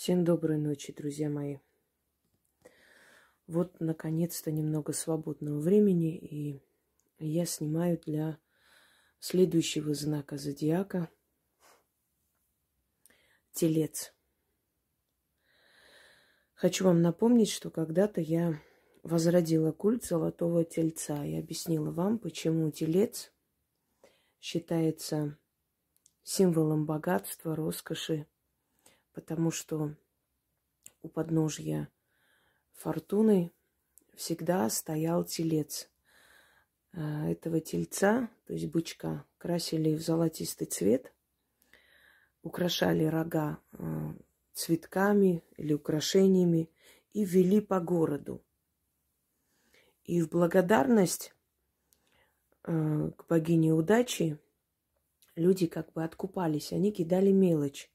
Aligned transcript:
Всем 0.00 0.24
доброй 0.24 0.56
ночи, 0.56 0.94
друзья 0.94 1.28
мои. 1.28 1.58
Вот, 3.46 3.80
наконец-то, 3.80 4.50
немного 4.50 4.94
свободного 4.94 5.60
времени, 5.60 6.16
и 6.16 6.62
я 7.18 7.44
снимаю 7.44 8.00
для 8.06 8.38
следующего 9.18 9.92
знака 9.92 10.38
зодиака 10.38 11.10
Телец. 13.52 14.14
Хочу 16.54 16.86
вам 16.86 17.02
напомнить, 17.02 17.50
что 17.50 17.68
когда-то 17.70 18.22
я 18.22 18.58
возродила 19.02 19.70
культ 19.70 20.02
золотого 20.02 20.64
тельца 20.64 21.26
и 21.26 21.34
объяснила 21.34 21.90
вам, 21.90 22.18
почему 22.18 22.70
телец 22.70 23.34
считается 24.40 25.36
символом 26.22 26.86
богатства, 26.86 27.54
роскоши, 27.54 28.26
потому 29.12 29.50
что 29.50 29.94
у 31.02 31.08
подножья 31.08 31.88
фортуны 32.72 33.52
всегда 34.14 34.68
стоял 34.70 35.24
телец. 35.24 35.88
А, 36.92 37.28
этого 37.28 37.60
тельца, 37.60 38.28
то 38.46 38.52
есть 38.52 38.66
бычка, 38.66 39.24
красили 39.38 39.94
в 39.94 40.02
золотистый 40.02 40.66
цвет, 40.66 41.12
украшали 42.42 43.04
рога 43.04 43.58
а, 43.72 44.14
цветками 44.52 45.44
или 45.56 45.72
украшениями 45.72 46.68
и 47.12 47.24
вели 47.24 47.60
по 47.60 47.80
городу. 47.80 48.42
И 50.04 50.20
в 50.20 50.28
благодарность 50.28 51.34
а, 52.64 53.10
к 53.10 53.26
богине 53.28 53.72
удачи 53.72 54.38
люди 55.36 55.66
как 55.66 55.92
бы 55.92 56.02
откупались, 56.02 56.72
они 56.72 56.92
кидали 56.92 57.30
мелочь 57.30 57.90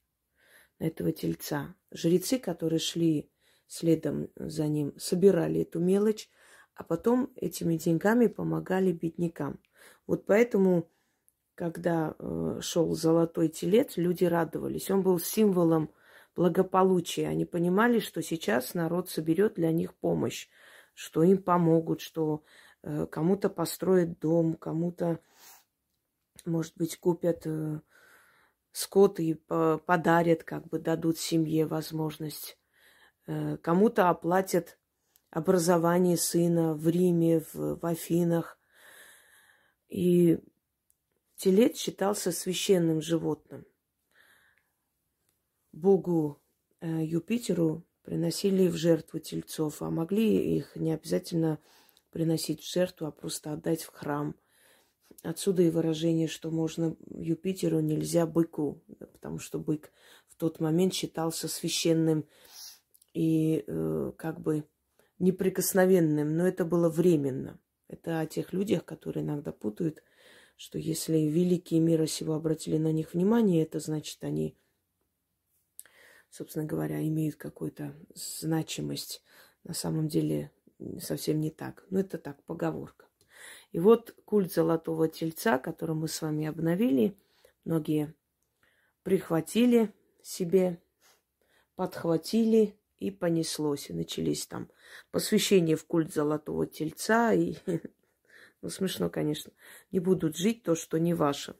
этого 0.80 1.12
тельца. 1.12 1.76
Жрецы, 1.92 2.40
которые 2.40 2.80
шли 2.80 3.30
следом 3.68 4.30
за 4.36 4.68
ним, 4.68 4.94
собирали 4.98 5.62
эту 5.62 5.80
мелочь, 5.80 6.30
а 6.76 6.84
потом 6.84 7.32
этими 7.36 7.78
деньгами 7.78 8.28
помогали 8.28 8.92
беднякам. 8.92 9.60
Вот 10.08 10.26
поэтому, 10.26 10.90
когда 11.56 12.16
э, 12.20 12.60
шел 12.62 12.94
золотой 12.94 13.48
телец, 13.48 13.98
люди 13.98 14.26
радовались. 14.26 14.92
Он 14.92 15.02
был 15.02 15.20
символом 15.20 15.92
благополучия. 16.36 17.28
Они 17.28 17.46
понимали, 17.46 18.00
что 18.00 18.22
сейчас 18.22 18.74
народ 18.74 19.10
соберет 19.10 19.56
для 19.56 19.72
них 19.72 19.96
помощь, 19.96 20.50
что 20.94 21.24
им 21.24 21.42
помогут, 21.42 22.02
что 22.02 22.44
э, 22.84 23.08
кому-то 23.10 23.50
построят 23.50 24.20
дом, 24.20 24.56
кому-то, 24.56 25.20
может 26.46 26.76
быть, 26.76 26.98
купят 26.98 27.44
э, 27.46 27.80
скот 28.76 29.22
и 29.22 29.36
подарят, 29.36 30.44
как 30.44 30.68
бы 30.68 30.80
дадут 30.80 31.18
семье 31.18 31.66
возможность. 31.66 32.58
Э, 33.26 33.56
кому-то 33.58 34.10
оплатят 34.10 34.78
образование 35.30 36.18
сына 36.18 36.74
в 36.74 36.86
Риме, 36.90 37.40
в, 37.40 37.80
в 37.80 37.86
Афинах. 37.86 38.60
И 39.88 40.40
телец 41.38 41.78
считался 41.78 42.34
священным 42.34 43.02
животным. 43.02 43.66
Богу 45.72 46.42
э, 46.82 47.02
Юпитеру 47.02 47.86
приносили 48.04 48.68
в 48.68 48.76
жертву 48.76 49.20
тельцов, 49.20 49.82
а 49.82 49.90
могли 49.90 50.58
их 50.58 50.76
не 50.76 50.92
обязательно 50.92 51.60
приносить 52.12 52.62
в 52.62 52.70
жертву, 52.70 53.08
а 53.08 53.12
просто 53.12 53.54
отдать 53.54 53.84
в 53.84 53.94
храм– 53.94 54.36
Отсюда 55.24 55.64
и 55.64 55.70
выражение, 55.70 56.28
что 56.28 56.52
можно 56.52 56.96
Юпитеру 57.10 57.80
нельзя 57.80 58.26
быку, 58.28 58.84
потому 59.14 59.40
что 59.40 59.60
бык 59.60 59.92
в 60.28 60.36
тот 60.36 60.60
момент 60.60 60.94
считался 60.94 61.48
священным 61.48 62.26
и 63.14 63.64
э, 63.66 64.12
как 64.18 64.40
бы 64.40 64.66
неприкосновенным, 65.20 66.36
но 66.36 66.48
это 66.48 66.66
было 66.66 66.90
временно. 66.90 67.60
Это 67.88 68.20
о 68.20 68.26
тех 68.26 68.54
людях, 68.54 68.84
которые 68.86 69.24
иногда 69.24 69.52
путают, 69.52 70.04
что 70.58 70.78
если 70.78 71.18
великие 71.18 71.80
мира 71.80 72.06
сего 72.06 72.34
обратили 72.34 72.78
на 72.78 72.92
них 72.92 73.14
внимание, 73.14 73.64
это 73.64 73.80
значит, 73.80 74.24
они, 74.24 74.58
собственно 76.30 76.66
говоря, 76.66 77.06
имеют 77.08 77.36
какую-то 77.36 77.96
значимость. 78.14 79.22
На 79.64 79.74
самом 79.74 80.08
деле 80.08 80.52
совсем 81.00 81.40
не 81.40 81.52
так. 81.52 81.86
Но 81.90 82.00
это 82.00 82.18
так, 82.18 82.44
поговорка. 82.44 83.05
И 83.76 83.80
вот 83.80 84.16
культ 84.24 84.54
золотого 84.54 85.10
тельца, 85.10 85.60
который 85.60 85.96
мы 85.96 86.08
с 86.08 86.22
вами 86.22 86.48
обновили, 86.48 87.14
многие 87.66 88.16
прихватили 89.04 89.94
себе, 90.22 90.82
подхватили 91.76 92.80
и 93.00 93.12
понеслось. 93.12 93.90
И 93.90 93.94
начались 93.94 94.48
там 94.48 94.72
посвящения 95.12 95.76
в 95.76 95.86
культ 95.86 96.14
золотого 96.14 96.66
тельца. 96.66 97.34
И, 97.34 97.58
ну, 98.62 98.70
смешно, 98.70 99.10
конечно. 99.10 99.52
Не 99.92 100.00
будут 100.00 100.38
жить 100.38 100.64
то, 100.64 100.76
что 100.76 100.98
не 100.98 101.14
ваше. 101.14 101.58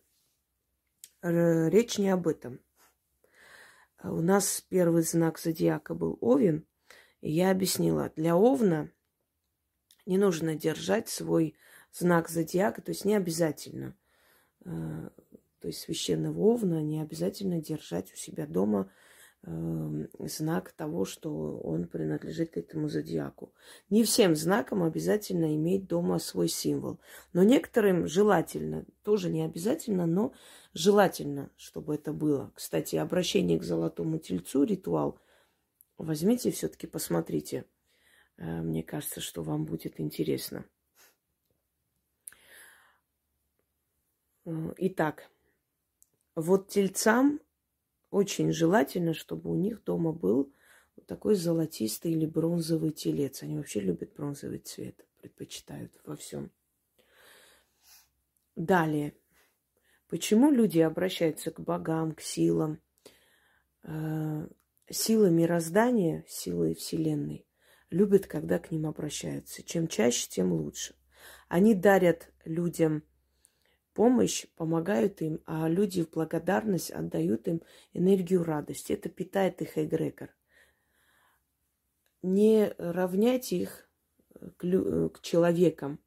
Речь 1.22 1.98
не 1.98 2.12
об 2.12 2.30
этом. 2.30 2.62
У 4.02 4.22
нас 4.22 4.66
первый 4.70 5.02
знак 5.02 5.38
зодиака 5.38 5.94
был 5.94 6.18
Овен. 6.22 6.66
И 7.20 7.30
я 7.30 7.52
объяснила, 7.52 8.10
для 8.16 8.38
Овна 8.38 8.90
не 10.06 10.18
нужно 10.18 10.56
держать 10.56 11.10
свой 11.10 11.58
знак 11.98 12.30
зодиака, 12.30 12.82
то 12.82 12.92
есть 12.92 13.06
не 13.06 13.16
обязательно, 13.16 13.96
э, 14.66 15.10
то 15.60 15.68
есть 15.68 15.80
священного 15.80 16.40
овна 16.40 16.84
не 16.84 17.02
обязательно 17.02 17.62
держать 17.62 18.12
у 18.14 18.18
себя 18.18 18.46
дома 18.46 18.92
э, 19.44 20.08
знак 20.20 20.74
того, 20.74 21.06
что 21.06 21.58
он 21.58 21.88
принадлежит 21.88 22.52
к 22.52 22.58
этому 22.58 22.90
зодиаку. 22.90 23.54
Не 23.90 24.04
всем 24.04 24.36
знакам 24.36 24.84
обязательно 24.84 25.56
иметь 25.56 25.88
дома 25.88 26.20
свой 26.20 26.50
символ. 26.50 27.00
Но 27.32 27.44
некоторым 27.44 28.08
желательно, 28.08 28.86
тоже 29.04 29.30
не 29.30 29.44
обязательно, 29.44 30.06
но 30.06 30.34
желательно, 30.74 31.50
чтобы 31.56 31.96
это 31.96 32.12
было. 32.12 32.52
Кстати, 32.56 32.98
обращение 32.98 33.58
к 33.58 33.64
золотому 33.64 34.20
тельцу, 34.20 34.64
ритуал, 34.64 35.18
возьмите 35.98 36.52
все-таки, 36.52 36.88
посмотрите. 36.88 37.64
Э, 38.38 38.62
мне 38.62 38.84
кажется, 38.84 39.22
что 39.22 39.44
вам 39.44 39.64
будет 39.66 40.02
интересно. 40.02 40.66
Итак, 44.46 45.30
вот 46.36 46.68
тельцам 46.70 47.42
очень 48.12 48.52
желательно, 48.52 49.14
чтобы 49.14 49.50
у 49.50 49.56
них 49.56 49.84
дома 49.84 50.12
был 50.12 50.54
вот 50.96 51.06
такой 51.08 51.36
золотистый 51.36 52.12
или 52.12 52.26
бронзовый 52.26 52.92
телец. 52.92 53.44
Они 53.44 53.58
вообще 53.58 53.80
любят 53.80 54.14
бронзовый 54.14 54.60
цвет, 54.60 55.06
предпочитают 55.22 56.00
во 56.06 56.16
всем. 56.16 56.52
Далее. 58.56 59.16
Почему 60.08 60.52
люди 60.52 60.80
обращаются 60.80 61.52
к 61.52 61.60
богам, 61.60 62.14
к 62.14 62.22
силам? 62.22 62.80
Э, 63.84 64.48
силы 64.90 65.32
мироздания, 65.32 66.24
силы 66.28 66.76
Вселенной 66.76 67.46
любят, 67.90 68.28
когда 68.28 68.60
к 68.60 68.72
ним 68.72 68.86
обращаются. 68.86 69.64
Чем 69.64 69.88
чаще, 69.88 70.28
тем 70.30 70.54
лучше. 70.54 70.96
Они 71.48 71.74
дарят 71.74 72.32
людям– 72.46 73.04
помощь, 73.96 74.46
помогают 74.56 75.22
им, 75.22 75.42
а 75.46 75.68
люди 75.68 76.04
в 76.04 76.12
благодарность 76.12 76.92
отдают 76.92 77.48
им 77.48 77.64
энергию 77.94 78.44
радости. 78.44 78.94
Это 78.94 79.10
питает 79.10 79.62
их 79.62 79.78
эгрегор. 79.78 80.36
Не 82.22 82.74
равняйте 82.78 83.58
их 83.58 83.90
к, 84.58 84.64
лю- 84.64 85.10
к 85.10 85.22
человекам, 85.22 86.00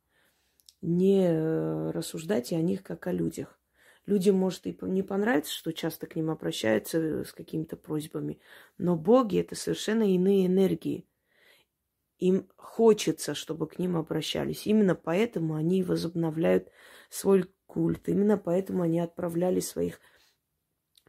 не 0.81 1.27
э, 1.28 1.91
рассуждайте 1.91 2.56
о 2.56 2.62
них 2.62 2.82
как 2.82 3.06
о 3.06 3.12
людях. 3.12 3.59
Людям, 4.06 4.37
может, 4.37 4.66
и 4.66 4.77
не 4.82 5.03
понравится, 5.03 5.53
что 5.53 5.72
часто 5.72 6.06
к 6.06 6.16
ним 6.16 6.31
обращаются 6.31 7.25
с 7.25 7.32
какими-то 7.32 7.77
просьбами, 7.77 8.41
но 8.78 8.97
боги– 8.97 9.39
это 9.41 9.54
совершенно 9.54 10.03
иные 10.03 10.47
энергии. 10.47 11.07
Им 12.18 12.48
хочется, 12.57 13.34
чтобы 13.34 13.66
к 13.66 13.78
ним 13.78 13.97
обращались. 13.97 14.66
Именно 14.66 14.95
поэтому 14.95 15.54
они 15.54 15.83
возобновляют 15.83 16.68
свой 17.10 17.53
культ. 17.68 18.09
Именно 18.09 18.38
поэтому 18.38 18.82
они 18.82 18.98
отправляли 18.98 19.60
своих 19.60 20.00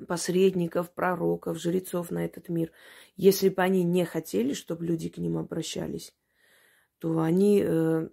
посредников, 0.08 0.94
пророков, 0.94 1.58
жрецов 1.58 2.12
на 2.12 2.24
этот 2.26 2.50
мир. 2.50 2.72
Если 3.16 3.50
бы 3.50 3.62
они 3.64 3.84
не 3.84 4.06
хотели, 4.06 4.54
чтобы 4.54 4.86
люди 4.86 5.10
к 5.10 5.18
ним 5.18 5.38
обращались, 5.38 6.14
то 7.00 7.22
они 7.22 7.64
э, 7.66 8.10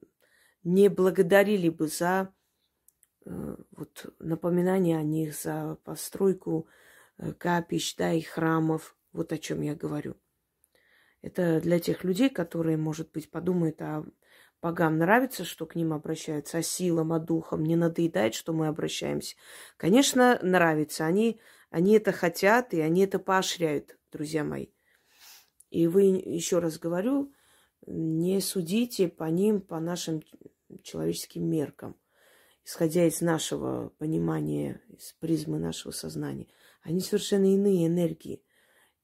не 0.64 0.88
благодарили 0.88 1.68
бы 1.68 1.88
за 1.88 2.32
э, 3.24 3.56
вот, 3.72 4.14
напоминание 4.18 4.96
о 4.98 5.02
них, 5.02 5.34
за 5.34 5.76
постройку 5.84 6.66
э, 7.18 7.32
капищ, 7.32 7.96
да, 7.96 8.12
и 8.12 8.20
храмов. 8.20 8.96
Вот 9.12 9.32
о 9.32 9.38
чем 9.38 9.62
я 9.62 9.74
говорю. 9.74 10.14
Это 11.22 11.60
для 11.60 11.80
тех 11.80 12.04
людей, 12.04 12.30
которые, 12.30 12.76
может 12.76 13.10
быть, 13.12 13.30
подумают 13.30 13.80
о 13.82 14.04
богам 14.66 14.98
нравится, 14.98 15.44
что 15.44 15.64
к 15.64 15.76
ним 15.76 15.92
обращаются, 15.92 16.58
а 16.58 16.62
силам, 16.62 17.12
а 17.12 17.20
духам 17.20 17.62
не 17.62 17.76
надоедает, 17.76 18.34
что 18.34 18.52
мы 18.52 18.66
обращаемся. 18.66 19.36
Конечно, 19.76 20.40
нравится. 20.42 21.06
Они, 21.06 21.40
они 21.70 21.92
это 21.94 22.10
хотят, 22.10 22.74
и 22.74 22.80
они 22.80 23.04
это 23.04 23.20
поощряют, 23.20 23.96
друзья 24.10 24.42
мои. 24.42 24.66
И 25.70 25.86
вы, 25.86 26.02
еще 26.02 26.58
раз 26.58 26.80
говорю, 26.80 27.32
не 27.86 28.40
судите 28.40 29.06
по 29.06 29.24
ним, 29.24 29.60
по 29.60 29.78
нашим 29.78 30.22
человеческим 30.82 31.48
меркам, 31.48 31.94
исходя 32.64 33.06
из 33.06 33.20
нашего 33.20 33.90
понимания, 33.98 34.82
из 34.88 35.12
призмы 35.20 35.60
нашего 35.60 35.92
сознания. 35.92 36.48
Они 36.82 36.98
совершенно 36.98 37.54
иные 37.54 37.86
энергии. 37.86 38.42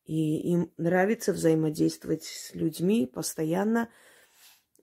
И 0.06 0.40
им 0.50 0.72
нравится 0.76 1.32
взаимодействовать 1.32 2.24
с 2.24 2.52
людьми 2.52 3.06
постоянно, 3.06 3.88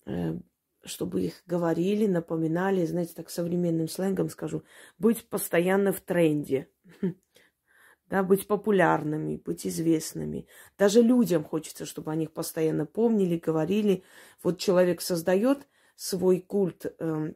э, 0.05 0.39
чтобы 0.83 1.21
их 1.21 1.43
говорили, 1.45 2.05
напоминали, 2.07 2.85
знаете, 2.85 3.13
так 3.15 3.29
современным 3.29 3.87
сленгом 3.87 4.29
скажу, 4.29 4.63
быть 4.97 5.27
постоянно 5.27 5.91
в 5.91 5.99
тренде, 5.99 6.69
да, 8.07 8.23
быть 8.23 8.47
популярными, 8.47 9.37
быть 9.37 9.67
известными. 9.67 10.47
Даже 10.77 11.01
людям 11.01 11.43
хочется, 11.43 11.85
чтобы 11.85 12.11
о 12.11 12.15
них 12.15 12.31
постоянно 12.31 12.85
помнили, 12.85 13.37
говорили. 13.37 14.03
Вот 14.41 14.59
человек 14.59 15.01
создает 15.01 15.67
свой 15.95 16.39
культ, 16.39 16.85
э, 16.85 17.33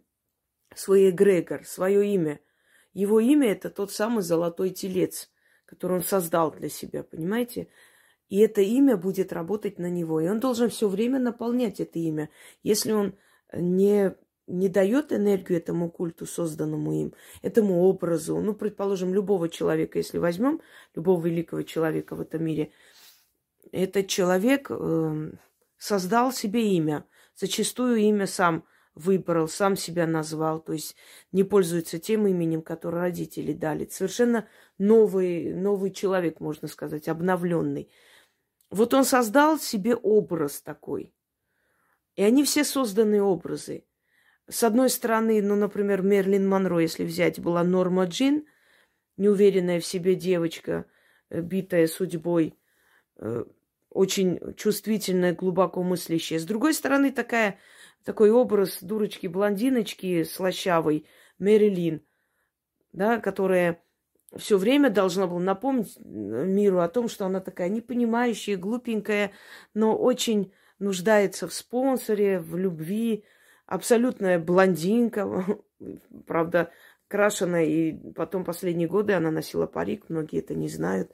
свой 0.73 1.09
эгрегор, 1.09 1.65
свое 1.65 2.07
имя. 2.13 2.39
Его 2.93 3.19
имя 3.19 3.51
это 3.51 3.69
тот 3.69 3.91
самый 3.91 4.23
золотой 4.23 4.69
телец, 4.69 5.29
который 5.65 5.97
он 5.97 6.03
создал 6.03 6.51
для 6.51 6.69
себя, 6.69 7.03
понимаете? 7.03 7.67
И 8.29 8.39
это 8.39 8.61
имя 8.61 8.97
будет 8.97 9.33
работать 9.33 9.77
на 9.79 9.89
него. 9.89 10.19
И 10.21 10.27
он 10.27 10.39
должен 10.39 10.69
все 10.69 10.87
время 10.87 11.19
наполнять 11.19 11.79
это 11.79 11.99
имя. 11.99 12.29
Если 12.63 12.91
он 12.91 13.15
не, 13.55 14.15
не 14.47 14.69
дает 14.69 15.11
энергию 15.11 15.59
этому 15.59 15.89
культу, 15.89 16.25
созданному 16.25 16.93
им, 16.93 17.13
этому 17.41 17.83
образу, 17.83 18.39
ну, 18.39 18.53
предположим, 18.53 19.13
любого 19.13 19.49
человека, 19.49 19.97
если 19.97 20.17
возьмем 20.17 20.61
любого 20.95 21.25
великого 21.25 21.63
человека 21.63 22.15
в 22.15 22.21
этом 22.21 22.43
мире, 22.43 22.71
этот 23.71 24.07
человек 24.07 24.67
э, 24.69 25.31
создал 25.77 26.31
себе 26.31 26.75
имя, 26.75 27.05
зачастую 27.35 27.97
имя 27.97 28.27
сам 28.27 28.65
выбрал, 28.95 29.47
сам 29.47 29.75
себя 29.75 30.05
назвал, 30.05 30.59
то 30.59 30.73
есть 30.73 30.95
не 31.31 31.43
пользуется 31.43 31.97
тем 31.99 32.27
именем, 32.27 32.61
которое 32.61 33.01
родители 33.01 33.53
дали. 33.53 33.87
Совершенно 33.87 34.47
новый, 34.77 35.53
новый 35.53 35.91
человек, 35.91 36.39
можно 36.39 36.67
сказать, 36.67 37.07
обновленный. 37.07 37.89
Вот 38.69 38.93
он 38.93 39.03
создал 39.05 39.59
себе 39.59 39.95
образ 39.95 40.61
такой. 40.61 41.13
И 42.15 42.23
они 42.23 42.43
все 42.43 42.63
созданы 42.63 43.21
образы. 43.21 43.85
С 44.47 44.63
одной 44.63 44.89
стороны, 44.89 45.41
ну, 45.41 45.55
например, 45.55 46.01
Мерлин 46.01 46.47
Монро, 46.47 46.79
если 46.79 47.05
взять, 47.05 47.39
была 47.39 47.63
Норма 47.63 48.05
Джин, 48.05 48.45
неуверенная 49.17 49.79
в 49.79 49.85
себе 49.85 50.15
девочка, 50.15 50.85
э, 51.29 51.41
битая 51.41 51.87
судьбой, 51.87 52.57
э, 53.17 53.45
очень 53.89 54.55
чувствительная, 54.55 55.33
глубоко 55.33 55.81
мыслящая. 55.83 56.39
С 56.39 56.45
другой 56.45 56.73
стороны, 56.73 57.11
такая, 57.11 57.59
такой 58.03 58.31
образ 58.31 58.79
дурочки-блондиночки 58.81 60.23
слащавой, 60.23 61.05
Мэрилин, 61.39 62.01
да, 62.91 63.19
которая 63.19 63.81
все 64.35 64.57
время 64.57 64.89
должна 64.89 65.27
была 65.27 65.39
напомнить 65.39 65.95
э, 65.97 66.01
миру 66.03 66.79
о 66.79 66.89
том, 66.89 67.07
что 67.07 67.25
она 67.25 67.39
такая 67.39 67.69
непонимающая, 67.69 68.57
глупенькая, 68.57 69.31
но 69.73 69.95
очень 69.95 70.51
нуждается 70.83 71.47
в 71.47 71.53
спонсоре, 71.53 72.39
в 72.39 72.57
любви. 72.57 73.23
Абсолютная 73.65 74.39
блондинка, 74.39 75.45
правда, 76.27 76.71
крашеная, 77.07 77.65
и 77.65 78.11
потом 78.13 78.43
последние 78.43 78.87
годы 78.87 79.13
она 79.13 79.31
носила 79.31 79.67
парик, 79.67 80.09
многие 80.09 80.39
это 80.39 80.53
не 80.53 80.67
знают. 80.67 81.11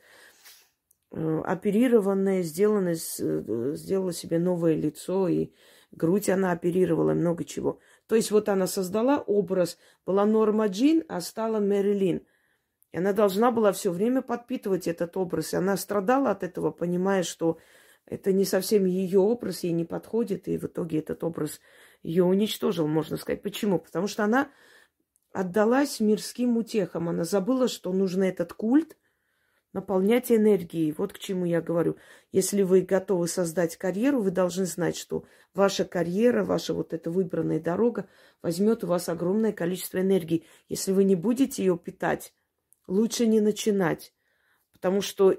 Э, 1.11 1.41
оперированная, 1.45 2.43
сделана, 2.43 2.89
э, 2.89 3.73
сделала 3.75 4.13
себе 4.13 4.39
новое 4.39 4.75
лицо, 4.75 5.27
и 5.27 5.51
грудь 5.91 6.29
она 6.29 6.51
оперировала, 6.51 7.13
много 7.13 7.43
чего. 7.43 7.79
То 8.07 8.15
есть 8.15 8.31
вот 8.31 8.49
она 8.49 8.67
создала 8.67 9.19
образ, 9.19 9.77
была 10.05 10.25
Норма 10.25 10.67
Джин, 10.67 11.03
а 11.07 11.21
стала 11.21 11.59
Мэрилин. 11.59 12.21
И 12.91 12.97
она 12.97 13.13
должна 13.13 13.51
была 13.51 13.71
все 13.71 13.91
время 13.91 14.21
подпитывать 14.21 14.87
этот 14.87 15.15
образ. 15.17 15.53
И 15.53 15.57
она 15.57 15.77
страдала 15.77 16.31
от 16.31 16.43
этого, 16.43 16.71
понимая, 16.71 17.23
что 17.23 17.59
это 18.09 18.33
не 18.33 18.45
совсем 18.45 18.85
ее 18.85 19.19
образ, 19.19 19.63
ей 19.63 19.71
не 19.71 19.85
подходит, 19.85 20.47
и 20.47 20.57
в 20.57 20.65
итоге 20.65 20.99
этот 20.99 21.23
образ 21.23 21.59
ее 22.03 22.23
уничтожил, 22.23 22.87
можно 22.87 23.17
сказать. 23.17 23.41
Почему? 23.41 23.79
Потому 23.79 24.07
что 24.07 24.23
она 24.23 24.49
отдалась 25.31 25.99
мирским 25.99 26.57
утехам. 26.57 27.09
Она 27.09 27.23
забыла, 27.23 27.67
что 27.67 27.93
нужно 27.93 28.23
этот 28.23 28.53
культ– 28.53 28.97
наполнять 29.73 30.31
энергией. 30.31 30.93
Вот 30.97 31.13
к 31.13 31.19
чему 31.19 31.45
я 31.45 31.61
говорю. 31.61 31.97
Если 32.31 32.63
вы 32.63 32.81
готовы 32.81 33.27
создать 33.27 33.77
карьеру, 33.77 34.21
вы 34.21 34.31
должны 34.31 34.65
знать, 34.65 34.97
что 34.97 35.25
ваша 35.53 35.85
карьера, 35.85 36.43
ваша 36.43 36.73
вот 36.73 36.93
эта 36.93 37.11
выбранная 37.11 37.59
дорога 37.59 38.07
возьмет 38.41 38.83
у 38.83 38.87
вас 38.87 39.09
огромное 39.09 39.51
количество 39.51 39.99
энергии. 39.99 40.45
Если 40.67 40.91
вы 40.91 41.03
не 41.03 41.15
будете 41.15 41.63
ее 41.63 41.77
питать, 41.77 42.33
лучше 42.87 43.27
не 43.27 43.41
начинать. 43.41 44.13
Потому 44.71 45.01
что 45.01 45.35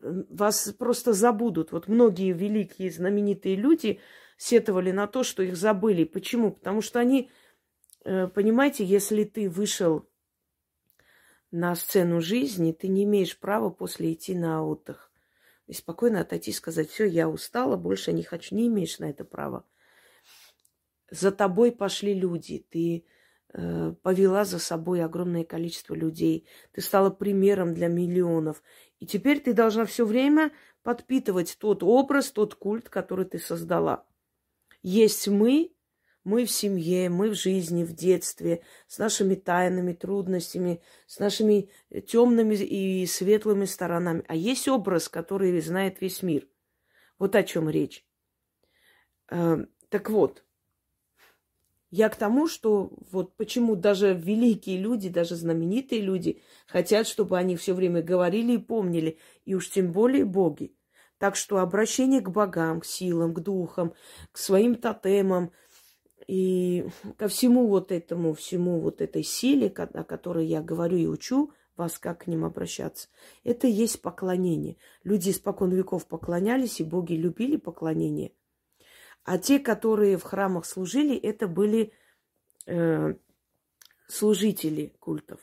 вас 0.00 0.72
просто 0.78 1.12
забудут. 1.12 1.72
Вот 1.72 1.88
многие 1.88 2.32
великие 2.32 2.90
знаменитые 2.90 3.56
люди 3.56 4.00
сетовали 4.36 4.90
на 4.92 5.06
то, 5.06 5.22
что 5.22 5.42
их 5.42 5.56
забыли. 5.56 6.04
Почему? 6.04 6.52
Потому 6.52 6.82
что 6.82 7.00
они, 7.00 7.30
э, 8.04 8.28
понимаете, 8.28 8.84
если 8.84 9.24
ты 9.24 9.48
вышел 9.48 10.06
на 11.50 11.74
сцену 11.74 12.20
жизни, 12.20 12.72
ты 12.72 12.88
не 12.88 13.04
имеешь 13.04 13.38
права 13.38 13.70
после 13.70 14.12
идти 14.12 14.34
на 14.34 14.64
отдых. 14.64 15.10
И 15.66 15.72
спокойно 15.72 16.20
отойти 16.20 16.50
и 16.50 16.54
сказать, 16.54 16.90
все, 16.90 17.04
я 17.04 17.28
устала, 17.28 17.76
больше 17.76 18.12
не 18.12 18.22
хочу. 18.22 18.54
Не 18.54 18.68
имеешь 18.68 18.98
на 18.98 19.10
это 19.10 19.24
права. 19.24 19.64
За 21.10 21.32
тобой 21.32 21.72
пошли 21.72 22.14
люди, 22.14 22.64
ты 22.70 23.04
э, 23.52 23.94
повела 24.02 24.44
за 24.44 24.58
собой 24.58 25.02
огромное 25.02 25.44
количество 25.44 25.94
людей, 25.94 26.46
ты 26.72 26.80
стала 26.80 27.10
примером 27.10 27.74
для 27.74 27.88
миллионов. 27.88 28.62
И 28.98 29.06
теперь 29.06 29.40
ты 29.40 29.52
должна 29.52 29.84
все 29.84 30.06
время 30.06 30.52
подпитывать 30.82 31.56
тот 31.58 31.82
образ, 31.82 32.30
тот 32.30 32.54
культ, 32.54 32.88
который 32.88 33.26
ты 33.26 33.38
создала. 33.38 34.06
Есть 34.82 35.28
мы, 35.28 35.72
мы 36.24 36.44
в 36.44 36.50
семье, 36.50 37.08
мы 37.08 37.30
в 37.30 37.34
жизни, 37.34 37.84
в 37.84 37.92
детстве, 37.92 38.62
с 38.86 38.98
нашими 38.98 39.34
тайнами, 39.34 39.92
трудностями, 39.92 40.82
с 41.06 41.18
нашими 41.18 41.70
темными 42.06 42.54
и 42.54 43.06
светлыми 43.06 43.64
сторонами. 43.64 44.24
А 44.26 44.34
есть 44.34 44.66
образ, 44.66 45.08
который 45.08 45.60
знает 45.60 46.00
весь 46.00 46.22
мир. 46.22 46.48
Вот 47.18 47.36
о 47.36 47.42
чем 47.42 47.70
речь. 47.70 48.04
Э, 49.30 49.66
так 49.88 50.10
вот, 50.10 50.44
я 51.96 52.08
к 52.08 52.16
тому, 52.16 52.46
что 52.46 52.92
вот 53.10 53.36
почему 53.36 53.76
даже 53.76 54.14
великие 54.14 54.78
люди, 54.78 55.08
даже 55.08 55.36
знаменитые 55.36 56.00
люди 56.00 56.42
хотят, 56.66 57.06
чтобы 57.06 57.38
они 57.38 57.56
все 57.56 57.74
время 57.74 58.02
говорили 58.02 58.52
и 58.52 58.58
помнили, 58.58 59.18
и 59.44 59.54
уж 59.54 59.70
тем 59.70 59.92
более 59.92 60.24
боги. 60.24 60.74
Так 61.18 61.36
что 61.36 61.58
обращение 61.58 62.20
к 62.20 62.28
богам, 62.28 62.80
к 62.80 62.84
силам, 62.84 63.32
к 63.32 63.40
духам, 63.40 63.94
к 64.32 64.38
своим 64.38 64.74
тотемам– 64.74 65.52
и 66.26 66.88
ко 67.18 67.28
всему 67.28 67.68
вот 67.68 67.92
этому, 67.92 68.34
всему 68.34 68.80
вот 68.80 69.00
этой 69.00 69.22
силе, 69.22 69.68
о 69.68 70.04
которой 70.04 70.46
я 70.46 70.60
говорю 70.60 70.96
и 70.96 71.06
учу 71.06 71.52
вас, 71.76 71.98
как 71.98 72.24
к 72.24 72.26
ним 72.26 72.44
обращаться, 72.44 73.08
это 73.44 73.66
есть 73.66 74.02
поклонение. 74.02 74.76
Люди 75.04 75.30
испокон 75.30 75.70
веков 75.72 76.06
поклонялись, 76.06 76.80
и 76.80 76.84
боги 76.84 77.14
любили 77.14 77.56
поклонение. 77.56 78.32
А 79.26 79.38
те, 79.38 79.58
которые 79.58 80.18
в 80.18 80.22
храмах 80.22 80.64
служили, 80.64 81.16
это 81.16 81.48
были 81.48 81.92
э, 82.66 83.14
служители 84.06 84.94
культов. 85.00 85.40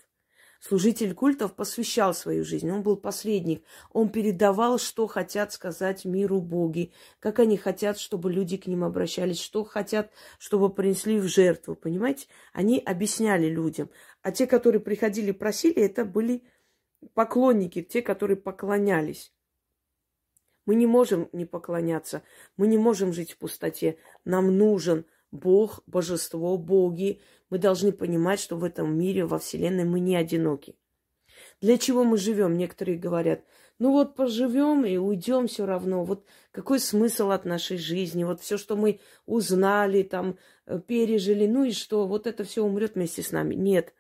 Служитель 0.62 1.14
культов 1.14 1.54
посвящал 1.54 2.14
свою 2.14 2.46
жизнь, 2.46 2.72
он 2.72 2.82
был 2.82 2.96
посредник, 2.96 3.66
он 3.92 4.08
передавал, 4.08 4.80
что 4.80 5.08
хотят 5.08 5.52
сказать 5.52 6.06
миру 6.06 6.40
боги, 6.40 6.94
как 7.20 7.40
они 7.40 7.58
хотят, 7.58 8.00
чтобы 8.00 8.32
люди 8.32 8.56
к 8.56 8.68
ним 8.68 8.86
обращались, 8.86 9.42
что 9.42 9.66
хотят, 9.66 10.12
чтобы 10.40 10.70
принесли 10.70 11.20
в 11.20 11.28
жертву, 11.28 11.76
понимаете? 11.76 12.28
Они 12.54 12.80
объясняли 12.80 13.48
людям. 13.48 13.90
А 14.22 14.32
те, 14.32 14.48
которые 14.48 14.80
приходили, 14.80 15.34
просили, 15.34 15.82
это 15.84 16.06
были 16.06 16.44
поклонники, 17.14 17.82
те, 17.82 18.02
которые 18.02 18.38
поклонялись. 18.38 19.33
Мы 20.66 20.76
не 20.76 20.88
можем 20.88 21.30
не 21.34 21.46
поклоняться, 21.46 22.24
мы 22.58 22.68
не 22.68 22.78
можем 22.78 23.14
жить 23.14 23.34
в 23.34 23.38
пустоте. 23.38 23.98
Нам 24.26 24.58
нужен 24.58 25.06
Бог, 25.32 25.82
божество, 25.88 26.58
боги. 26.58 27.20
Мы 27.50 27.58
должны 27.58 27.92
понимать, 27.92 28.40
что 28.40 28.56
в 28.56 28.64
этом 28.64 28.98
мире, 28.98 29.26
во 29.26 29.40
Вселенной 29.40 29.84
мы 29.84 30.00
не 30.00 30.16
одиноки. 30.16 30.76
Для 31.60 31.78
чего 31.78 32.04
мы 32.04 32.18
живем? 32.18 32.58
Некоторые 32.58 32.98
говорят, 32.98 33.44
ну 33.80 33.92
вот 33.92 34.16
поживем 34.16 34.86
и 34.86 34.98
уйдем 34.98 35.48
все 35.48 35.66
равно. 35.66 36.04
Вот 36.04 36.26
какой 36.52 36.80
смысл 36.80 37.32
от 37.32 37.46
нашей 37.46 37.78
жизни? 37.78 38.24
Вот 38.24 38.42
все, 38.42 38.58
что 38.58 38.76
мы 38.76 39.00
узнали, 39.26 40.04
там, 40.04 40.38
э, 40.66 40.80
пережили, 40.80 41.48
ну 41.48 41.64
и 41.64 41.72
что? 41.72 42.06
Вот 42.08 42.28
это 42.28 42.44
все 42.44 42.64
умрет 42.64 42.96
вместе 42.96 43.24
с 43.24 43.32
нами. 43.32 43.56
Нет. 43.56 43.94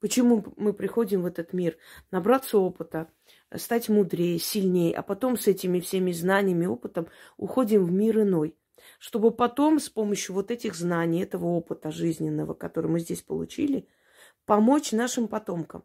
Почему 0.00 0.44
мы 0.56 0.72
приходим 0.72 1.22
в 1.22 1.26
этот 1.26 1.52
мир? 1.52 1.78
Набраться 2.10 2.58
опыта, 2.58 3.08
стать 3.56 3.88
мудрее, 3.88 4.38
сильнее, 4.38 4.94
а 4.94 5.02
потом 5.02 5.36
с 5.36 5.46
этими 5.46 5.80
всеми 5.80 6.12
знаниями, 6.12 6.66
опытом 6.66 7.08
уходим 7.36 7.84
в 7.84 7.92
мир 7.92 8.20
иной, 8.20 8.56
чтобы 8.98 9.30
потом 9.30 9.80
с 9.80 9.88
помощью 9.88 10.34
вот 10.34 10.50
этих 10.50 10.74
знаний, 10.74 11.22
этого 11.22 11.46
опыта 11.46 11.90
жизненного, 11.90 12.54
который 12.54 12.90
мы 12.90 13.00
здесь 13.00 13.22
получили, 13.22 13.88
помочь 14.44 14.92
нашим 14.92 15.28
потомкам 15.28 15.84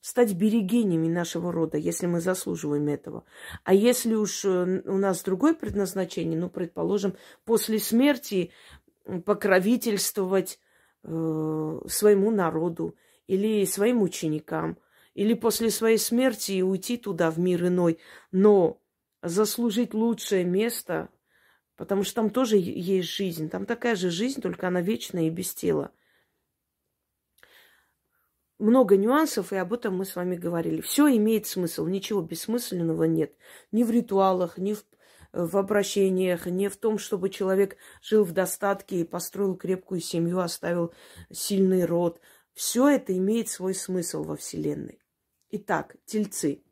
стать 0.00 0.34
берегинями 0.34 1.08
нашего 1.08 1.52
рода, 1.52 1.76
если 1.76 2.06
мы 2.06 2.20
заслуживаем 2.20 2.88
этого. 2.88 3.24
А 3.64 3.74
если 3.74 4.14
уж 4.14 4.44
э, 4.44 4.82
у 4.86 4.96
нас 4.96 5.22
другое 5.22 5.54
предназначение, 5.54 6.38
ну, 6.38 6.48
предположим, 6.48 7.16
после 7.44 7.78
смерти 7.78 8.52
покровительствовать 9.24 10.60
э, 11.02 11.80
своему 11.88 12.30
народу 12.30 12.96
или 13.26 13.64
своим 13.64 14.02
ученикам, 14.02 14.78
или 15.18 15.34
после 15.34 15.70
своей 15.70 15.98
смерти 15.98 16.62
уйти 16.62 16.96
туда, 16.96 17.30
в 17.30 17.38
мир 17.38 17.66
иной, 17.66 17.98
но 18.30 18.80
заслужить 19.22 19.92
лучшее 19.92 20.44
место, 20.44 21.08
потому 21.76 22.04
что 22.04 22.14
там 22.16 22.30
тоже 22.30 22.56
есть 22.56 23.08
жизнь, 23.08 23.50
там 23.50 23.66
такая 23.66 23.96
же 23.96 24.10
жизнь, 24.10 24.40
только 24.40 24.68
она 24.68 24.80
вечная 24.80 25.26
и 25.26 25.30
без 25.30 25.54
тела 25.54 25.90
много 28.58 28.96
нюансов, 28.96 29.52
и 29.52 29.56
об 29.56 29.72
этом 29.72 29.96
мы 29.96 30.04
с 30.04 30.16
вами 30.16 30.36
говорили. 30.36 30.80
Все 30.80 31.08
имеет 31.16 31.46
смысл, 31.46 31.86
ничего 31.86 32.20
бессмысленного 32.20 33.04
нет. 33.04 33.34
Ни 33.72 33.84
в 33.84 33.90
ритуалах, 33.90 34.58
ни 34.58 34.74
в, 34.74 34.84
в 35.32 35.56
обращениях, 35.56 36.46
ни 36.46 36.68
в 36.68 36.76
том, 36.76 36.98
чтобы 36.98 37.30
человек 37.30 37.76
жил 38.02 38.24
в 38.24 38.32
достатке 38.32 39.00
и 39.00 39.04
построил 39.04 39.56
крепкую 39.56 40.00
семью, 40.00 40.40
оставил 40.40 40.92
сильный 41.30 41.84
род. 41.84 42.20
Все 42.54 42.88
это 42.88 43.16
имеет 43.16 43.48
свой 43.48 43.74
смысл 43.74 44.24
во 44.24 44.36
Вселенной. 44.36 45.00
Итак, 45.50 45.96
тельцы. 46.04 46.62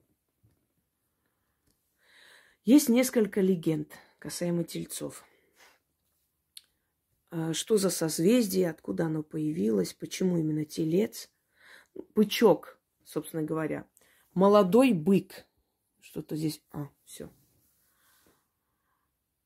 Есть 2.64 2.90
несколько 2.90 3.40
легенд 3.40 3.92
касаемо 4.18 4.64
тельцов. 4.64 5.24
А, 7.30 7.54
что 7.54 7.78
за 7.78 7.88
созвездие, 7.88 8.68
откуда 8.68 9.06
оно 9.06 9.22
появилось, 9.22 9.94
почему 9.94 10.36
именно 10.36 10.64
телец– 10.64 11.30
бычок, 12.14 12.78
собственно 13.04 13.42
говоря. 13.42 13.88
Молодой 14.34 14.92
бык. 14.92 15.46
Что-то 16.00 16.36
здесь... 16.36 16.62
А, 16.70 16.90
все. 17.04 17.30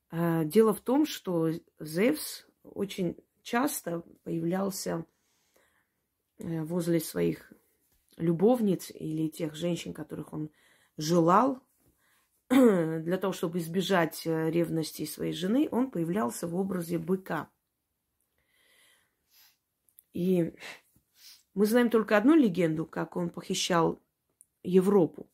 А, 0.09 0.43
дело 0.43 0.73
в 0.73 0.81
том, 0.81 1.05
что 1.05 1.51
Зевс 1.79 2.45
очень 2.63 3.15
часто 3.41 4.01
появлялся 4.23 5.05
э, 6.37 6.63
возле 6.63 6.99
своих 6.99 7.53
любовниц 8.21 8.91
или 8.91 9.27
тех 9.27 9.55
женщин, 9.55 9.93
которых 9.93 10.33
он 10.33 10.51
желал, 10.97 11.61
для 12.49 13.17
того, 13.17 13.33
чтобы 13.33 13.59
избежать 13.59 14.25
э, 14.25 14.49
ревности 14.49 15.05
своей 15.05 15.33
жены, 15.33 15.67
он 15.71 15.89
появлялся 15.89 16.47
в 16.47 16.55
образе 16.55 16.97
быка. 16.97 17.49
И 20.13 20.53
мы 21.53 21.65
знаем 21.65 21.89
только 21.89 22.17
одну 22.17 22.35
легенду, 22.35 22.85
как 22.85 23.15
он 23.15 23.29
похищал 23.29 24.01
Европу 24.63 25.29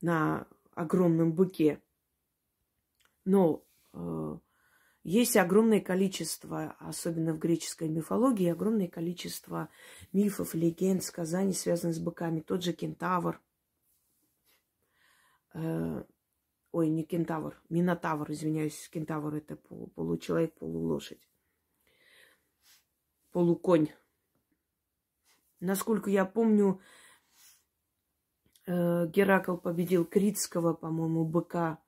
на 0.00 0.46
огромном 0.74 1.32
быке. 1.32 1.82
Но 3.24 3.64
э, 3.92 4.38
есть 5.02 5.36
огромное 5.36 5.80
количество, 5.80 6.76
особенно 6.78 7.32
в 7.32 7.38
греческой 7.38 7.88
мифологии, 7.88 8.48
огромное 8.48 8.88
количество 8.88 9.68
мифов, 10.12 10.54
легенд, 10.54 11.02
сказаний, 11.02 11.54
связанных 11.54 11.96
с 11.96 11.98
быками. 11.98 12.40
Тот 12.40 12.62
же 12.62 12.72
кентавр. 12.72 13.40
Э, 15.54 16.04
ой, 16.72 16.88
не 16.88 17.04
кентавр, 17.04 17.60
минотавр, 17.70 18.30
извиняюсь, 18.30 18.88
кентавр 18.88 19.34
это 19.34 19.56
получеловек, 19.56 20.54
полулошадь. 20.54 21.26
Полуконь 23.32 23.88
Насколько 25.60 26.08
я 26.08 26.24
помню, 26.24 26.80
э, 28.66 29.06
Геракл 29.08 29.56
победил 29.56 30.06
Критского, 30.06 30.72
по-моему, 30.72 31.24
быка. 31.24 31.78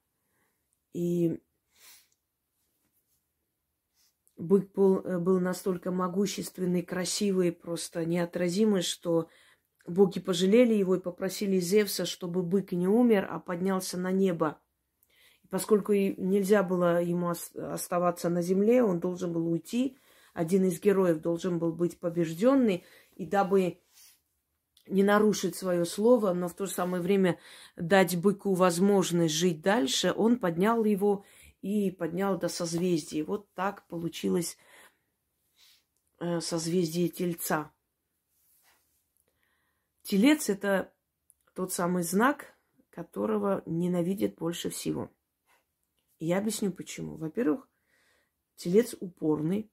И 0.93 1.41
бык 4.43 4.73
был, 4.73 5.01
э, 5.01 5.19
был 5.19 5.41
настолько 5.41 5.91
могущественный, 5.91 6.83
красивый, 6.83 7.53
просто 7.53 8.05
неотразимый, 8.05 8.83
что 8.83 9.29
боги 9.87 10.21
пожалели 10.21 10.75
его 10.75 10.97
и 10.97 11.01
попросили 11.01 11.59
Зевса, 11.59 12.07
чтобы 12.07 12.43
бык 12.43 12.73
не 12.73 12.89
умер, 12.89 13.27
а 13.31 13.39
поднялся 13.39 13.99
на 13.99 14.11
небо. 14.11 14.59
И 15.43 15.47
поскольку 15.49 15.93
нельзя 15.93 16.63
было 16.63 17.03
ему 17.03 17.31
оставаться 17.31 18.29
на 18.29 18.43
земле, 18.43 18.83
он 18.83 19.01
должен 19.01 19.33
был 19.33 19.47
уйти. 19.49 19.99
Один 20.35 20.65
из 20.65 20.81
героев 20.81 21.21
должен 21.21 21.59
был 21.59 21.73
быть 21.73 21.99
побежденный– 21.99 22.85
и 23.17 23.27
дабы 23.27 23.79
не 24.89 25.03
нарушить 25.03 25.55
свое 25.55 25.85
слово, 25.85 26.33
но 26.33 26.49
в 26.49 26.55
то 26.55 26.67
же 26.67 26.73
самое 26.73 27.03
время 27.03 27.39
дать 27.77 28.17
быку 28.17 28.55
возможность 28.55 29.35
жить 29.35 29.63
дальше, 29.63 30.13
он 30.15 30.39
поднял 30.39 30.85
его 30.85 31.25
и 31.63 31.91
поднял 31.91 32.39
до 32.39 32.49
созвездия. 32.49 33.25
Вот 33.25 33.51
так 33.55 33.87
получилось 33.87 34.59
э, 36.19 36.41
созвездие 36.41 37.09
Тельца. 37.09 37.73
Телец– 40.03 40.49
это 40.51 40.93
тот 41.55 41.73
самый 41.73 42.03
знак, 42.03 42.55
которого 42.91 43.63
ненавидят 43.65 44.35
больше 44.35 44.69
всего. 44.71 45.11
Я 46.19 46.39
объясню 46.39 46.73
почему. 46.73 47.17
Во-первых, 47.17 47.69
телец 48.57 48.95
упорный, 49.01 49.71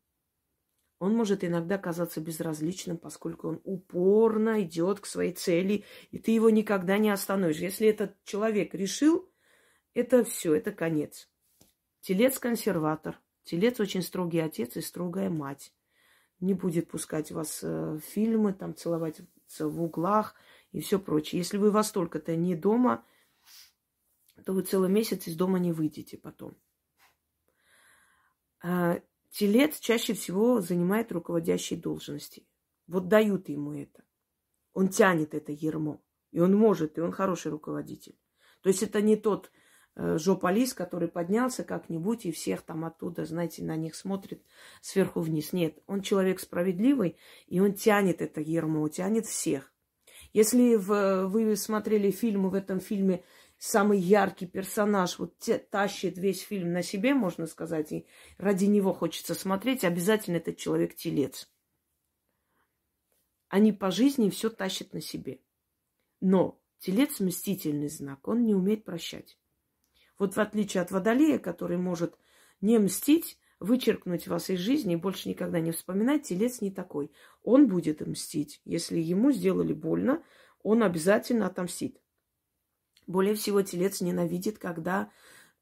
он 1.00 1.16
может 1.16 1.44
иногда 1.44 1.78
казаться 1.78 2.22
безразличным, 2.22 2.98
поскольку 2.98 3.48
он 3.48 3.62
упорно 3.64 4.62
идет 4.62 5.00
к 5.00 5.06
своей 5.06 5.32
цели, 5.32 5.86
и 6.12 6.20
ты 6.20 6.32
его 6.32 6.50
никогда 6.50 6.98
не 6.98 7.10
остановишь. 7.10 7.58
Если 7.58 7.88
этот 7.88 8.22
человек 8.26 8.74
решил, 8.76 9.32
это 9.94 10.24
все, 10.24 10.54
это 10.54 10.72
конец. 10.72 11.30
Телец 12.02 12.40
консерватор. 12.40 13.20
Телец 13.44 13.80
очень 13.80 14.02
строгий 14.02 14.40
отец 14.40 14.76
и 14.78 14.82
строгая 14.82 15.30
мать. 15.30 15.74
Не 16.40 16.54
будет 16.54 16.90
пускать 16.90 17.32
вас 17.32 17.64
э, 17.64 17.94
в 17.94 18.00
фильмы, 18.00 18.54
там 18.54 18.76
целовать 18.76 19.22
в 19.60 19.82
углах 19.82 20.36
и 20.72 20.80
все 20.80 21.00
прочее. 21.00 21.40
Если 21.40 21.58
вы 21.58 21.72
вас 21.72 21.92
только-то 21.92 22.36
не 22.36 22.56
дома, 22.56 23.04
то 24.46 24.54
вы 24.54 24.62
целый 24.62 24.90
месяц 24.90 25.28
из 25.28 25.36
дома 25.36 25.60
не 25.60 25.74
выйдете 25.74 26.18
потом. 26.18 26.58
А, 28.62 29.02
Телец 29.32 29.80
чаще 29.80 30.14
всего 30.14 30.62
занимает 30.62 31.12
руководящие 31.12 31.80
должности. 31.80 32.48
Вот 32.88 33.08
дают 33.08 33.50
ему 33.50 33.74
это. 33.74 34.04
Он 34.74 34.90
тянет 34.90 35.34
это 35.34 35.52
ермо. 35.52 36.02
И 36.32 36.40
он 36.40 36.56
может, 36.56 36.98
и 36.98 37.02
он 37.02 37.12
хороший 37.12 37.52
руководитель. 37.52 38.18
То 38.62 38.70
есть 38.70 38.84
это 38.84 39.02
не 39.02 39.16
тот 39.16 39.48
э, 39.48 39.69
жополис, 39.96 40.74
который 40.74 41.08
поднялся 41.08 41.64
как-нибудь 41.64 42.26
и 42.26 42.32
всех 42.32 42.62
там 42.62 42.86
оттуда, 42.86 43.26
знаете, 43.26 43.64
на 43.64 43.76
них 43.76 43.96
смотрит 43.96 44.44
сверху 44.82 45.20
вниз. 45.22 45.52
Нет, 45.54 45.78
он 45.88 46.02
человек 46.02 46.40
справедливый, 46.40 47.18
и 47.48 47.60
он 47.60 47.74
тянет 47.74 48.22
это 48.22 48.42
ермо, 48.42 48.88
тянет 48.90 49.26
всех. 49.26 49.74
Если 50.32 50.76
в, 50.76 51.28
вы 51.28 51.56
смотрели 51.56 52.12
фильмы, 52.12 52.50
в 52.50 52.54
этом 52.54 52.80
фильме 52.80 53.24
самый 53.58 54.00
яркий 54.00 54.46
персонаж, 54.46 55.18
вот 55.20 55.38
те, 55.40 55.58
тащит 55.58 56.18
весь 56.18 56.42
фильм 56.42 56.72
на 56.72 56.84
себе, 56.84 57.14
можно 57.14 57.48
сказать, 57.48 57.92
и 57.92 58.08
ради 58.38 58.66
него 58.66 58.94
хочется 58.94 59.34
смотреть, 59.34 59.84
обязательно 59.84 60.38
этот 60.38 60.58
человек 60.58 60.96
телец. 60.96 61.52
Они 63.48 63.74
по 63.74 63.90
жизни 63.90 64.30
все 64.30 64.50
тащат 64.50 64.94
на 64.94 65.02
себе. 65.02 65.42
Но 66.22 66.62
телец 66.78 67.20
мстительный 67.20 67.90
знак, 67.90 68.28
он 68.28 68.46
не 68.46 68.54
умеет 68.54 68.86
прощать. 68.86 69.39
Вот 70.20 70.36
в 70.36 70.40
отличие 70.40 70.82
от 70.82 70.92
водолея, 70.92 71.40
который 71.40 71.78
может 71.78 72.16
не 72.62 72.78
мстить, 72.78 73.40
вычеркнуть 73.60 74.28
вас 74.28 74.50
из 74.50 74.60
жизни 74.60 74.94
и 74.94 74.98
больше 74.98 75.30
никогда 75.30 75.60
не 75.60 75.72
вспоминать, 75.72 76.24
телец 76.24 76.62
не 76.62 76.72
такой. 76.72 77.12
Он 77.42 77.68
будет 77.68 78.06
мстить. 78.06 78.62
Если 78.66 79.00
ему 79.00 79.32
сделали 79.32 79.74
больно, 79.74 80.22
он 80.62 80.84
обязательно 80.84 81.48
отомстит. 81.48 82.00
Более 83.08 83.34
всего, 83.34 83.62
телец 83.62 84.02
ненавидит, 84.02 84.60
когда 84.60 85.10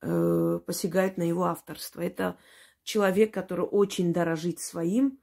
э, 0.01 0.59
посягает 0.65 1.17
на 1.17 1.23
его 1.23 1.45
авторство. 1.45 2.01
Это 2.01 2.37
человек, 2.83 3.33
который 3.33 3.65
очень 3.65 4.11
дорожит 4.11 4.59
своим. 4.59 5.19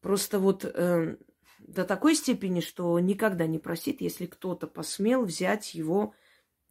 Просто 0.00 0.38
вот 0.38 0.64
э, 0.64 1.16
до 1.58 1.84
такой 1.84 2.16
степени, 2.16 2.60
что 2.60 2.98
никогда 2.98 3.46
не 3.46 3.58
простит, 3.58 4.00
если 4.00 4.26
кто-то 4.26 4.66
посмел 4.66 5.24
взять 5.24 5.74
его 5.74 6.14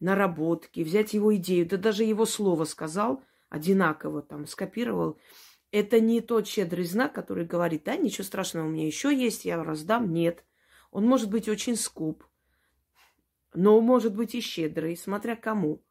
наработки, 0.00 0.80
взять 0.80 1.14
его 1.14 1.34
идею, 1.36 1.66
да 1.66 1.76
даже 1.76 2.04
его 2.04 2.24
слово 2.26 2.64
сказал 2.64 3.22
одинаково, 3.48 4.22
там, 4.22 4.46
скопировал. 4.46 5.18
Это 5.70 6.00
не 6.00 6.20
тот 6.20 6.46
щедрый 6.46 6.84
знак, 6.84 7.14
который 7.14 7.44
говорит, 7.44 7.84
да, 7.84 7.96
ничего 7.96 8.24
страшного, 8.24 8.66
у 8.66 8.70
меня 8.70 8.86
еще 8.86 9.14
есть, 9.14 9.44
я 9.44 9.62
раздам. 9.62 10.12
Нет. 10.12 10.44
Он 10.90 11.04
может 11.04 11.30
быть 11.30 11.48
очень 11.48 11.76
скуп, 11.76 12.24
но 13.54 13.80
может 13.80 14.14
быть 14.14 14.34
и 14.34 14.40
щедрый, 14.40 14.96
смотря 14.96 15.36
кому. 15.36 15.82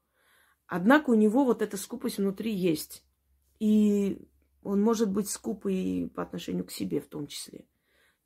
Однако 0.66 1.12
у 1.12 1.14
него 1.14 1.46
вот 1.46 1.62
эта 1.62 1.78
скупость 1.78 2.18
внутри 2.18 2.52
есть. 2.52 3.04
И 3.60 4.28
он 4.64 4.82
может 4.82 5.12
быть 5.12 5.30
скупый 5.30 6.12
по 6.14 6.24
отношению 6.24 6.66
к 6.66 6.72
себе 6.72 7.00
в 7.00 7.08
том 7.08 7.28
числе. 7.28 7.66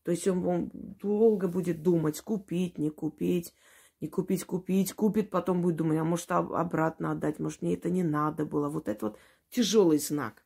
То 0.03 0.11
есть 0.11 0.27
он, 0.27 0.45
он 0.45 0.71
долго 0.73 1.47
будет 1.47 1.83
думать, 1.83 2.19
купить, 2.21 2.77
не 2.77 2.89
купить, 2.89 3.53
не 4.01 4.07
купить, 4.07 4.43
купить, 4.43 4.93
купит, 4.93 5.29
потом 5.29 5.61
будет 5.61 5.75
думать, 5.75 5.99
а 5.99 6.03
может 6.03 6.29
обратно 6.31 7.11
отдать, 7.11 7.39
может 7.39 7.61
мне 7.61 7.75
это 7.75 7.89
не 7.89 8.03
надо 8.03 8.45
было. 8.45 8.67
Вот 8.67 8.87
это 8.87 9.07
вот 9.07 9.19
тяжелый 9.49 9.99
знак. 9.99 10.43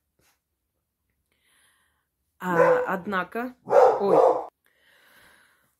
А, 2.37 2.83
однако, 2.85 3.55
ой, 3.63 4.17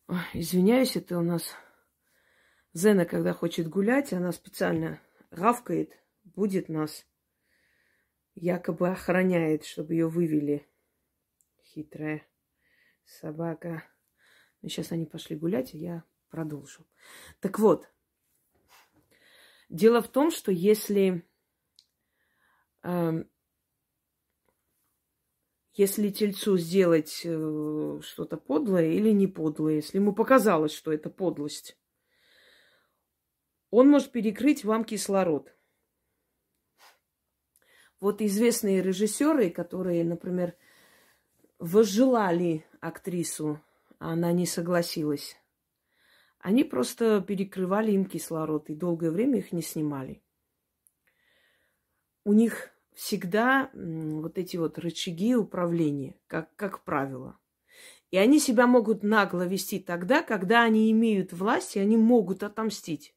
ой, 0.08 0.20
извиняюсь, 0.34 0.96
это 0.96 1.20
у 1.20 1.22
нас 1.22 1.54
Зена, 2.74 3.06
когда 3.06 3.34
хочет 3.34 3.70
гулять, 3.70 4.14
она 4.14 4.32
специально 4.32 5.00
гавкает, 5.32 5.98
будет 6.24 6.70
нас 6.70 7.06
якобы 8.36 8.90
охраняет, 8.90 9.66
чтобы 9.66 9.94
ее 9.94 10.08
вывели. 10.08 10.68
Хитрая 11.64 12.26
собака. 13.06 13.84
Ну, 14.62 14.70
сейчас 14.70 14.92
они 14.92 15.06
пошли 15.06 15.36
гулять, 15.36 15.74
и 15.74 15.78
я 15.78 16.04
продолжу. 16.30 16.86
Так 17.40 17.60
вот, 17.60 17.90
дело 19.70 20.02
в 20.02 20.08
том, 20.08 20.32
что 20.32 20.52
если, 20.52 21.28
э, 22.84 23.24
если 25.74 26.10
тельцу 26.10 26.58
сделать 26.58 27.22
э, 27.24 28.00
что-то 28.02 28.38
подлое 28.38 28.92
или 28.92 29.10
не 29.12 29.28
подлое, 29.28 29.76
если 29.76 29.98
ему 29.98 30.14
показалось, 30.14 30.74
что 30.74 30.92
это 30.92 31.10
подлость, 31.10 31.78
он 33.72 33.90
может 33.90 34.12
перекрыть 34.12 34.64
вам 34.64 34.86
кислород. 34.86 35.54
Вот 38.00 38.22
известные 38.22 38.82
режиссеры, 38.82 39.50
которые, 39.50 40.04
например, 40.04 40.56
возжелали 41.60 42.66
актрису, 42.80 43.62
а 44.00 44.14
она 44.14 44.32
не 44.32 44.46
согласилась, 44.46 45.38
они 46.46 46.64
просто 46.64 47.22
перекрывали 47.28 47.92
им 47.92 48.06
кислород 48.06 48.70
и 48.70 48.76
долгое 48.76 49.10
время 49.10 49.40
их 49.40 49.52
не 49.52 49.64
снимали. 49.64 50.22
У 52.24 52.34
них 52.34 52.70
всегда 52.94 53.72
вот 53.74 54.38
эти 54.38 54.56
вот 54.56 54.78
рычаги 54.78 55.34
управления, 55.34 56.20
как, 56.28 56.56
как 56.56 56.84
правило. 56.84 57.40
И 58.12 58.18
они 58.18 58.40
себя 58.40 58.68
могут 58.68 59.02
нагло 59.02 59.48
вести 59.48 59.80
тогда, 59.80 60.22
когда 60.22 60.62
они 60.62 60.92
имеют 60.92 61.34
власть, 61.34 61.78
и 61.78 61.80
они 61.80 61.98
могут 61.98 62.44
отомстить, 62.44 63.16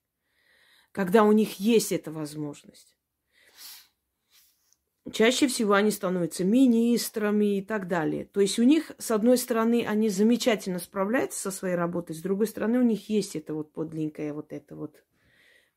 когда 0.91 1.23
у 1.23 1.33
них 1.33 1.61
есть 1.61 1.93
эта 1.93 2.11
возможность. 2.11 2.98
Чаще 5.13 5.47
всего 5.47 5.75
они 5.75 5.91
становятся 5.91 6.45
министрами 6.45 7.59
и 7.59 7.63
так 7.63 7.89
далее. 7.89 8.25
То 8.25 8.41
есть 8.41 8.59
у 8.59 8.65
них, 8.65 8.93
с 8.99 9.11
одной 9.11 9.39
стороны, 9.39 9.85
они 9.87 10.09
замечательно 10.09 10.79
справляются 10.79 11.41
со 11.41 11.51
своей 11.51 11.77
работой, 11.77 12.15
с 12.17 12.21
другой 12.21 12.47
стороны, 12.47 12.79
у 12.79 12.83
них 12.83 13.09
есть 13.09 13.37
это 13.37 13.55
вот 13.55 13.73
подленькая 13.73 14.33
вот 14.35 14.53
эта 14.53 14.75
вот 14.75 15.03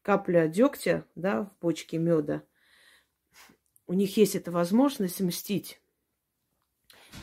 капля 0.02 0.48
дегтя, 0.48 1.06
да, 1.16 1.44
в 1.46 1.56
почке 1.60 1.98
меда. 1.98 2.44
У 3.86 3.94
них 3.94 4.18
есть 4.18 4.36
эта 4.36 4.52
возможность 4.52 5.22
мстить, 5.22 5.82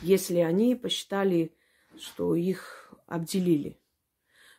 если 0.01 0.37
они 0.37 0.75
посчитали, 0.75 1.53
что 1.97 2.35
их 2.35 2.93
обделили. 3.07 3.79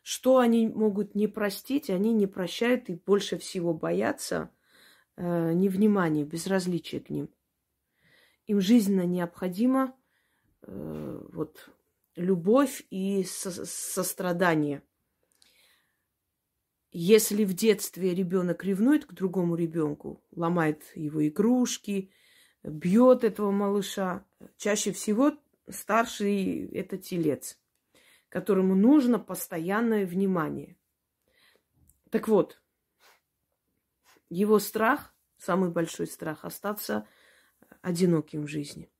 Что 0.02 0.38
они 0.38 0.68
могут 0.68 1.14
не 1.14 1.26
простить, 1.26 1.90
они 1.90 2.12
не 2.12 2.26
прощают 2.26 2.88
и 2.88 2.94
больше 2.94 3.38
всего 3.38 3.72
боятся 3.72 4.50
э, 5.16 5.52
невнимания, 5.52 6.24
безразличия 6.24 7.00
к 7.00 7.10
ним 7.10 7.28
им 8.50 8.60
жизненно 8.60 9.06
необходимо 9.06 9.96
э, 10.62 11.22
вот, 11.32 11.70
любовь 12.16 12.84
и 12.90 13.22
со- 13.22 13.64
сострадание. 13.64 14.82
Если 16.90 17.44
в 17.44 17.54
детстве 17.54 18.12
ребенок 18.12 18.64
ревнует 18.64 19.06
к 19.06 19.12
другому 19.12 19.54
ребенку, 19.54 20.24
ломает 20.32 20.82
его 20.96 21.26
игрушки, 21.28 22.10
бьет 22.64 23.22
этого 23.22 23.52
малыша, 23.52 24.26
чаще 24.56 24.90
всего 24.90 25.32
старший 25.68 26.66
это 26.72 26.98
телец, 26.98 27.56
которому 28.28 28.74
нужно 28.74 29.20
постоянное 29.20 30.04
внимание. 30.04 30.76
Так 32.10 32.26
вот, 32.26 32.60
его 34.28 34.58
страх, 34.58 35.14
самый 35.36 35.70
большой 35.70 36.08
страх, 36.08 36.44
остаться 36.44 37.06
одиноким 37.82 38.44
в 38.44 38.48
жизни. 38.48 38.90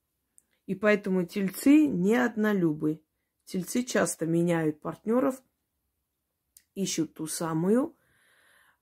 И 0.66 0.74
поэтому 0.74 1.24
тельцы 1.24 1.86
не 1.86 2.16
однолюбы. 2.16 3.02
Тельцы 3.44 3.82
часто 3.82 4.26
меняют 4.26 4.80
партнеров, 4.80 5.42
ищут 6.74 7.14
ту 7.14 7.26
самую. 7.26 7.96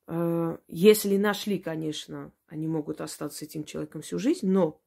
Э, 0.06 0.58
если 0.68 1.16
нашли, 1.16 1.58
конечно, 1.58 2.32
они 2.46 2.66
могут 2.66 3.00
остаться 3.00 3.44
этим 3.44 3.64
человеком 3.64 4.02
всю 4.02 4.18
жизнь, 4.18 4.46
но 4.46 4.82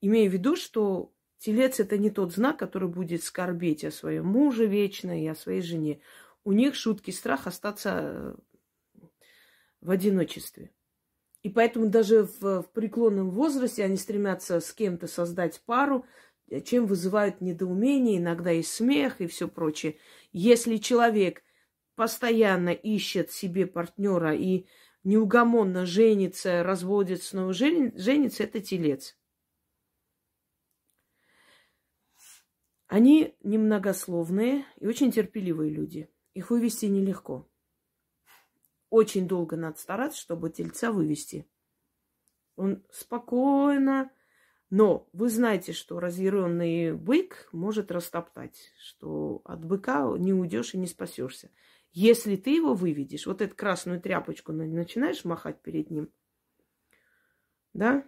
имея 0.00 0.28
в 0.28 0.32
виду, 0.32 0.56
что 0.56 1.14
телец 1.38 1.78
это 1.80 1.98
не 1.98 2.10
тот 2.10 2.32
знак, 2.32 2.58
который 2.58 2.88
будет 2.88 3.22
скорбеть 3.22 3.84
о 3.84 3.90
своем 3.90 4.26
муже 4.26 4.66
вечно 4.66 5.20
и 5.20 5.26
о 5.26 5.34
своей 5.34 5.62
жене. 5.62 6.00
У 6.44 6.52
них 6.52 6.74
шутки 6.74 7.12
страх 7.12 7.46
остаться 7.46 8.36
в 9.80 9.90
одиночестве. 9.90 10.72
И 11.42 11.50
поэтому 11.50 11.88
даже 11.88 12.24
в, 12.24 12.62
в 12.62 12.70
преклонном 12.72 13.30
возрасте 13.30 13.84
они 13.84 13.96
стремятся 13.96 14.60
с 14.60 14.72
кем-то 14.72 15.08
создать 15.08 15.60
пару, 15.66 16.06
чем 16.64 16.86
вызывают 16.86 17.40
недоумение, 17.40 18.18
иногда 18.18 18.52
и 18.52 18.62
смех, 18.62 19.20
и 19.20 19.26
все 19.26 19.48
прочее. 19.48 19.96
Если 20.32 20.76
человек 20.76 21.42
постоянно 21.96 22.70
ищет 22.70 23.32
себе 23.32 23.66
партнера 23.66 24.34
и 24.34 24.66
неугомонно 25.02 25.84
женится, 25.84 26.62
разводится, 26.62 27.30
снова 27.30 27.52
женится, 27.52 28.44
это 28.44 28.60
телец. 28.60 29.16
Они 32.86 33.34
немногословные 33.42 34.64
и 34.78 34.86
очень 34.86 35.10
терпеливые 35.10 35.70
люди. 35.70 36.08
Их 36.34 36.50
вывести 36.50 36.86
нелегко. 36.86 37.48
Очень 38.92 39.26
долго 39.26 39.56
надо 39.56 39.78
стараться, 39.78 40.20
чтобы 40.20 40.50
тельца 40.50 40.92
вывести. 40.92 41.48
Он 42.56 42.84
спокойно, 42.90 44.12
но 44.68 45.08
вы 45.14 45.30
знаете, 45.30 45.72
что 45.72 45.98
разъяренный 45.98 46.92
бык 46.92 47.48
может 47.52 47.90
растоптать, 47.90 48.70
что 48.78 49.40
от 49.46 49.64
быка 49.64 50.14
не 50.18 50.34
уйдешь 50.34 50.74
и 50.74 50.78
не 50.78 50.86
спасешься. 50.86 51.50
Если 51.92 52.36
ты 52.36 52.54
его 52.54 52.74
выведешь, 52.74 53.26
вот 53.26 53.40
эту 53.40 53.56
красную 53.56 53.98
тряпочку 53.98 54.52
начинаешь 54.52 55.24
махать 55.24 55.62
перед 55.62 55.90
ним, 55.90 56.12
да, 57.72 58.04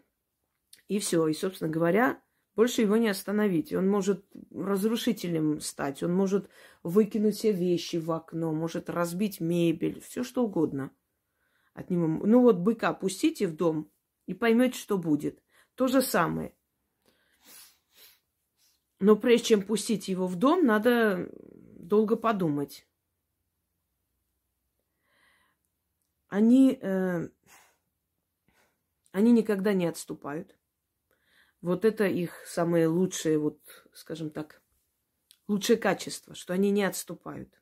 и 0.86 0.98
все. 0.98 1.26
И, 1.28 1.32
собственно 1.32 1.70
говоря, 1.70 2.22
больше 2.56 2.82
его 2.82 2.96
не 2.96 3.08
остановить. 3.08 3.72
Он 3.72 3.88
может 3.88 4.24
разрушителем 4.52 5.60
стать, 5.60 6.02
он 6.02 6.14
может 6.14 6.48
выкинуть 6.82 7.36
все 7.36 7.52
вещи 7.52 7.96
в 7.96 8.10
окно, 8.12 8.52
может 8.52 8.88
разбить 8.88 9.40
мебель, 9.40 10.00
все 10.00 10.22
что 10.22 10.44
угодно 10.44 10.90
от 11.72 11.90
него. 11.90 12.06
Ну 12.06 12.42
вот 12.42 12.56
быка 12.58 12.92
пустите 12.92 13.46
в 13.46 13.56
дом 13.56 13.90
и 14.26 14.34
поймете, 14.34 14.78
что 14.78 14.98
будет. 14.98 15.42
То 15.74 15.88
же 15.88 16.02
самое. 16.02 16.54
Но 19.00 19.16
прежде 19.16 19.48
чем 19.48 19.62
пустить 19.62 20.08
его 20.08 20.26
в 20.26 20.36
дом, 20.36 20.64
надо 20.64 21.28
долго 21.32 22.16
подумать. 22.16 22.86
Они, 26.28 26.78
э, 26.80 27.28
они 29.12 29.32
никогда 29.32 29.72
не 29.72 29.86
отступают. 29.86 30.56
Вот 31.64 31.86
это 31.86 32.04
их 32.04 32.44
самое 32.46 32.88
лучшее, 32.88 33.38
вот, 33.38 33.58
скажем 33.94 34.28
так, 34.28 34.60
лучшее 35.48 35.78
качество, 35.78 36.34
что 36.34 36.52
они 36.52 36.70
не 36.70 36.84
отступают. 36.84 37.58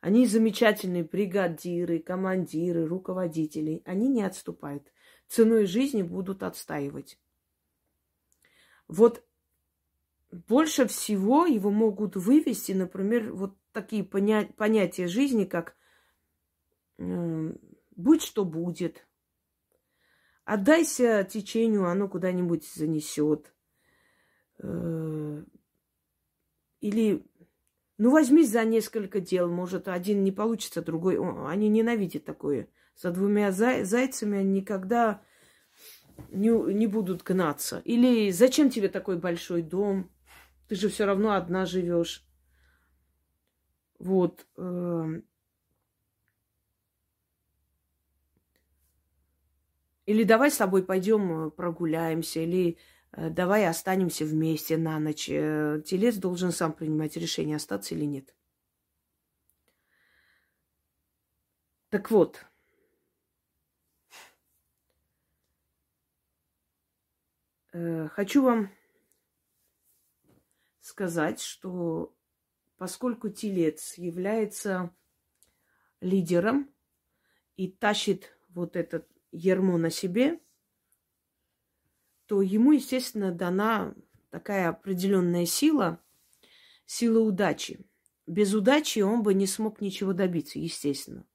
Они 0.00 0.24
замечательные 0.24 1.02
бригадиры, 1.02 1.98
командиры, 1.98 2.86
руководители. 2.86 3.82
Они 3.84 4.06
не 4.06 4.22
отступают. 4.22 4.92
Ценой 5.26 5.66
жизни 5.66 6.02
будут 6.02 6.44
отстаивать. 6.44 7.18
Вот 8.86 9.26
больше 10.30 10.86
всего 10.86 11.46
его 11.46 11.72
могут 11.72 12.14
вывести, 12.14 12.70
например, 12.70 13.32
вот 13.32 13.56
такие 13.72 14.04
поня- 14.04 14.52
понятия 14.52 15.08
жизни, 15.08 15.44
как 15.44 15.74
э, 16.98 17.52
«будь 17.96 18.22
что 18.22 18.44
будет», 18.44 19.08
Отдайся 20.52 21.22
течению, 21.22 21.86
оно 21.86 22.08
куда-нибудь 22.08 22.66
занесет. 22.66 23.54
Э, 24.58 25.44
или 26.80 27.24
Ну, 27.98 28.10
возьмись 28.10 28.50
за 28.50 28.64
несколько 28.64 29.20
дел. 29.20 29.48
Может, 29.48 29.86
один 29.86 30.24
не 30.24 30.32
получится, 30.32 30.82
другой... 30.82 31.18
Они 31.48 31.68
ненавидят 31.68 32.24
такое. 32.24 32.68
За 32.96 33.12
двумя 33.12 33.52
зай... 33.52 33.84
зайцами 33.84 34.38
они 34.38 34.62
никогда 34.62 35.22
не, 36.30 36.48
не 36.48 36.88
будут 36.88 37.22
гнаться. 37.22 37.80
Или 37.84 38.32
зачем 38.32 38.70
тебе 38.70 38.88
такой 38.88 39.18
большой 39.18 39.62
дом? 39.62 40.10
Ты 40.66 40.74
же 40.74 40.88
все 40.88 41.04
равно 41.04 41.34
одна 41.34 41.64
живешь. 41.64 42.26
Вот. 44.00 44.48
Или 50.10 50.24
давай 50.24 50.50
с 50.50 50.56
тобой 50.56 50.84
пойдем 50.84 51.46
э, 51.46 51.50
прогуляемся, 51.52 52.40
или 52.40 52.78
э, 53.12 53.30
давай 53.30 53.68
останемся 53.68 54.24
вместе 54.24 54.76
на 54.76 54.98
ночь. 54.98 55.28
Э, 55.30 55.80
телец 55.86 56.16
должен 56.16 56.50
сам 56.50 56.72
принимать 56.72 57.16
решение, 57.16 57.54
остаться 57.54 57.94
или 57.94 58.06
нет. 58.06 58.34
Так 61.90 62.10
вот, 62.10 62.44
хочу 67.72 68.42
вам 68.42 68.72
сказать, 70.80 71.40
что 71.40 72.12
поскольку 72.78 73.28
телец 73.28 73.96
является 73.96 74.92
лидером 76.00 76.68
и 77.54 77.70
тащит 77.70 78.36
вот 78.48 78.74
этот 78.74 79.06
ермо 79.32 79.78
на 79.78 79.90
себе, 79.90 80.40
то 82.26 82.42
ему, 82.42 82.72
естественно, 82.72 83.32
дана 83.32 83.94
такая 84.30 84.68
определенная 84.68 85.46
сила, 85.46 86.02
сила 86.86 87.20
удачи. 87.20 87.84
Без 88.26 88.54
удачи 88.54 89.00
он 89.00 89.22
бы 89.22 89.34
не 89.34 89.46
смог 89.46 89.80
ничего 89.80 90.12
добиться, 90.12 90.58
естественно. 90.58 91.26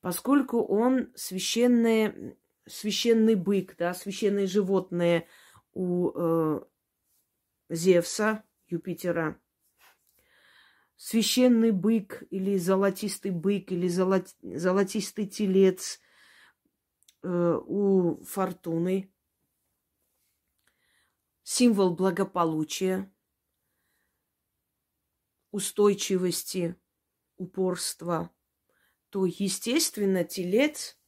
Поскольку 0.00 0.62
он 0.62 1.12
священный, 1.14 2.36
священный 2.66 3.36
бык, 3.36 3.76
да, 3.78 3.94
священное 3.94 4.46
животное 4.46 5.26
у 5.72 6.10
э, 6.14 6.60
Зевса, 7.70 8.42
Юпитера, 8.68 9.40
священный 10.96 11.70
бык 11.70 12.24
или 12.30 12.56
золотистый 12.56 13.30
бык 13.30 13.72
или 13.72 13.88
золот, 13.88 14.28
золотистый 14.42 15.26
телец 15.26 16.00
у 17.24 18.22
фортуны, 18.24 19.10
символ 21.42 21.94
благополучия, 21.94 23.10
устойчивости, 25.50 26.76
упорства, 27.36 28.30
то, 29.08 29.24
естественно, 29.24 30.24
телец 30.24 30.98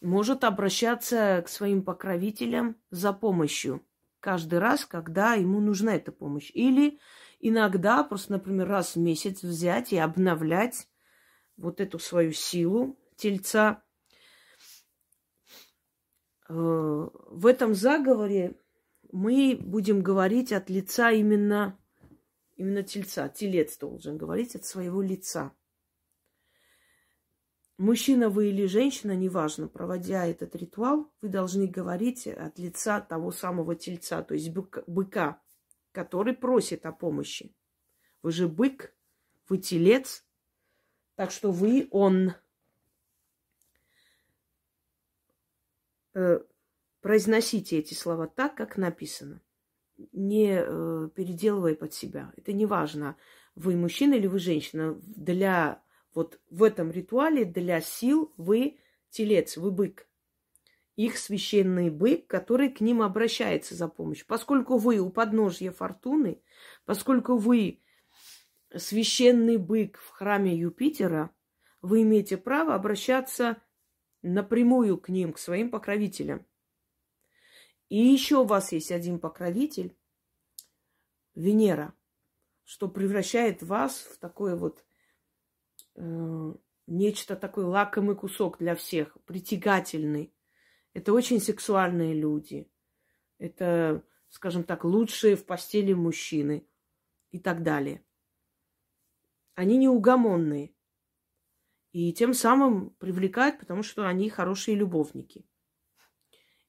может 0.00 0.44
обращаться 0.44 1.42
к 1.46 1.48
своим 1.48 1.82
покровителям 1.82 2.76
за 2.90 3.12
помощью 3.12 3.86
каждый 4.20 4.58
раз, 4.58 4.84
когда 4.84 5.34
ему 5.34 5.60
нужна 5.60 5.94
эта 5.96 6.12
помощь. 6.12 6.50
Или 6.52 6.98
иногда, 7.40 8.02
просто, 8.04 8.32
например, 8.32 8.68
раз 8.68 8.96
в 8.96 8.98
месяц 8.98 9.42
взять 9.42 9.92
и 9.92 9.96
обновлять 9.96 10.88
вот 11.56 11.80
эту 11.80 11.98
свою 11.98 12.32
силу 12.32 12.98
тельца– 13.16 13.82
Э, 13.83 13.83
в 16.48 17.46
этом 17.46 17.74
заговоре 17.74 18.58
мы 19.12 19.56
будем 19.60 20.02
говорить 20.02 20.52
от 20.52 20.68
лица 20.68 21.10
именно, 21.10 21.78
именно 22.56 22.82
тельца. 22.82 23.28
Телец 23.28 23.78
должен 23.78 24.18
говорить 24.18 24.54
от 24.54 24.64
своего 24.64 25.00
лица. 25.00 25.52
Мужчина 27.76 28.28
вы 28.28 28.50
или 28.50 28.66
женщина, 28.66 29.16
неважно, 29.16 29.66
проводя 29.66 30.26
этот 30.26 30.54
ритуал, 30.54 31.12
вы 31.20 31.28
должны 31.28 31.66
говорить 31.66 32.26
от 32.26 32.58
лица 32.58 33.00
того 33.00 33.32
самого 33.32 33.74
тельца, 33.74 34.22
то 34.22 34.34
есть 34.34 34.50
быка, 34.50 35.42
который 35.90 36.34
просит 36.34 36.86
о 36.86 36.92
помощи. 36.92 37.54
Вы 38.22 38.30
же 38.30 38.48
бык, 38.48 38.94
вы 39.48 39.58
телец, 39.58 40.24
так 41.16 41.30
что 41.30 41.50
вы 41.50 41.88
он. 41.90 42.34
Э, 46.14 46.40
произносите 47.00 47.78
эти 47.78 47.94
слова 47.94 48.26
так, 48.26 48.54
как 48.54 48.76
написано. 48.76 49.40
Не 50.12 50.60
э, 50.60 51.08
переделывая 51.14 51.74
под 51.74 51.92
себя. 51.92 52.32
Это 52.36 52.52
не 52.52 52.66
важно, 52.66 53.16
вы 53.54 53.76
мужчина 53.76 54.14
или 54.14 54.26
вы 54.26 54.38
женщина. 54.38 54.98
Для 55.02 55.82
вот 56.14 56.40
в 56.50 56.62
этом 56.62 56.90
ритуале, 56.90 57.44
для 57.44 57.80
сил 57.80 58.32
вы 58.36 58.78
телец, 59.10 59.56
вы 59.56 59.70
бык. 59.70 60.08
Их 60.96 61.18
священный 61.18 61.90
бык, 61.90 62.26
который 62.28 62.70
к 62.70 62.80
ним 62.80 63.02
обращается 63.02 63.74
за 63.74 63.88
помощью. 63.88 64.26
Поскольку 64.28 64.78
вы 64.78 64.98
у 64.98 65.10
подножья 65.10 65.72
фортуны, 65.72 66.40
поскольку 66.84 67.36
вы 67.36 67.80
священный 68.76 69.56
бык 69.56 69.98
в 69.98 70.10
храме 70.10 70.56
Юпитера, 70.56 71.30
вы 71.82 72.02
имеете 72.02 72.36
право 72.36 72.74
обращаться 72.74 73.58
напрямую 74.24 74.98
к 74.98 75.08
ним, 75.08 75.32
к 75.32 75.38
своим 75.38 75.70
покровителям. 75.70 76.46
И 77.88 77.98
еще 77.98 78.38
у 78.38 78.44
вас 78.44 78.72
есть 78.72 78.90
один 78.90 79.18
покровитель, 79.18 79.96
Венера, 81.34 81.94
что 82.64 82.88
превращает 82.88 83.62
вас 83.62 83.98
в 83.98 84.18
такой 84.18 84.56
вот 84.56 84.84
э, 85.96 86.54
нечто 86.86 87.36
такой 87.36 87.64
лакомый 87.64 88.16
кусок 88.16 88.58
для 88.58 88.74
всех, 88.74 89.16
притягательный. 89.26 90.32
Это 90.92 91.12
очень 91.12 91.40
сексуальные 91.40 92.14
люди. 92.14 92.70
Это, 93.38 94.02
скажем 94.28 94.64
так, 94.64 94.84
лучшие 94.84 95.36
в 95.36 95.44
постели 95.44 95.92
мужчины 95.92 96.66
и 97.32 97.38
так 97.38 97.62
далее. 97.62 98.04
Они 99.54 99.76
неугомонные. 99.76 100.72
И 101.94 102.12
тем 102.12 102.34
самым 102.34 102.90
привлекают, 102.98 103.60
потому 103.60 103.84
что 103.84 104.08
они 104.08 104.28
хорошие 104.28 104.76
любовники. 104.76 105.46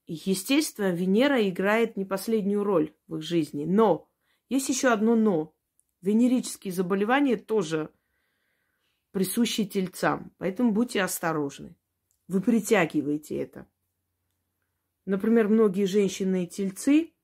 И, 0.06 0.14
естественно, 0.14 0.92
Венера 0.92 1.50
играет 1.50 1.98
не 1.98 2.06
последнюю 2.06 2.64
роль 2.64 2.94
в 3.08 3.16
их 3.16 3.24
жизни. 3.24 3.66
Но 3.66 4.08
есть 4.50 4.70
еще 4.70 4.90
одно 4.90 5.16
но. 5.16 5.56
Венерические 6.02 6.72
заболевания 6.72 7.38
тоже 7.38 7.90
присущи 9.10 9.66
тельцам. 9.66 10.32
Поэтому 10.38 10.72
будьте 10.72 11.02
осторожны. 11.02 11.76
Вы 12.28 12.40
притягиваете 12.40 13.38
это. 13.38 13.68
Например, 15.06 15.48
многие 15.48 15.86
женщины 15.86 16.44
и 16.44 16.48
тельцы 16.48 17.16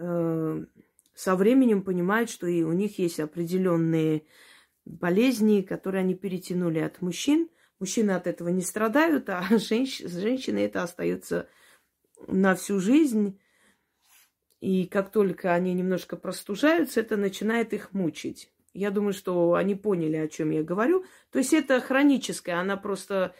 э, 0.00 0.66
со 1.14 1.36
временем 1.36 1.84
понимают, 1.84 2.30
что 2.30 2.48
и 2.48 2.64
у 2.64 2.72
них 2.72 2.98
есть 2.98 3.20
определенные 3.20 4.26
болезни, 4.84 5.62
которые 5.62 6.00
они 6.00 6.14
перетянули 6.14 6.78
от 6.78 7.00
мужчин. 7.02 7.48
Мужчины 7.78 8.12
от 8.12 8.26
этого 8.26 8.48
не 8.48 8.62
страдают, 8.62 9.28
а 9.28 9.44
женщ... 9.58 10.00
женщины 10.00 10.58
это 10.58 10.82
остается 10.82 11.48
на 12.26 12.54
всю 12.54 12.80
жизнь. 12.80 13.38
И 14.60 14.86
как 14.86 15.10
только 15.10 15.54
они 15.54 15.74
немножко 15.74 16.16
простужаются, 16.16 17.00
это 17.00 17.16
начинает 17.16 17.72
их 17.72 17.92
мучить. 17.92 18.52
Я 18.74 18.90
думаю, 18.90 19.12
что 19.12 19.54
они 19.54 19.74
поняли, 19.74 20.16
о 20.16 20.28
чем 20.28 20.50
я 20.50 20.62
говорю. 20.62 21.04
То 21.30 21.38
есть 21.38 21.52
это 21.52 21.80
хроническое, 21.80 22.58
она 22.58 22.76
просто 22.76 23.34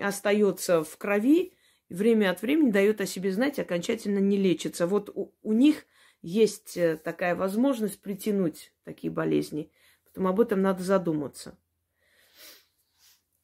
остается 0.00 0.84
в 0.84 0.96
крови, 0.98 1.54
время 1.88 2.30
от 2.30 2.42
времени 2.42 2.70
дает 2.70 3.00
о 3.00 3.06
себе 3.06 3.32
знать, 3.32 3.58
окончательно 3.58 4.18
не 4.18 4.36
лечится. 4.36 4.86
Вот 4.86 5.10
у, 5.14 5.32
у 5.42 5.52
них 5.52 5.84
есть 6.22 6.76
э, 6.76 6.96
такая 6.96 7.34
возможность 7.34 8.00
притянуть 8.00 8.72
такие 8.84 9.12
болезни. 9.12 9.70
Поэтому 10.12 10.28
об 10.28 10.40
этом 10.40 10.60
надо 10.60 10.82
задуматься. 10.82 11.58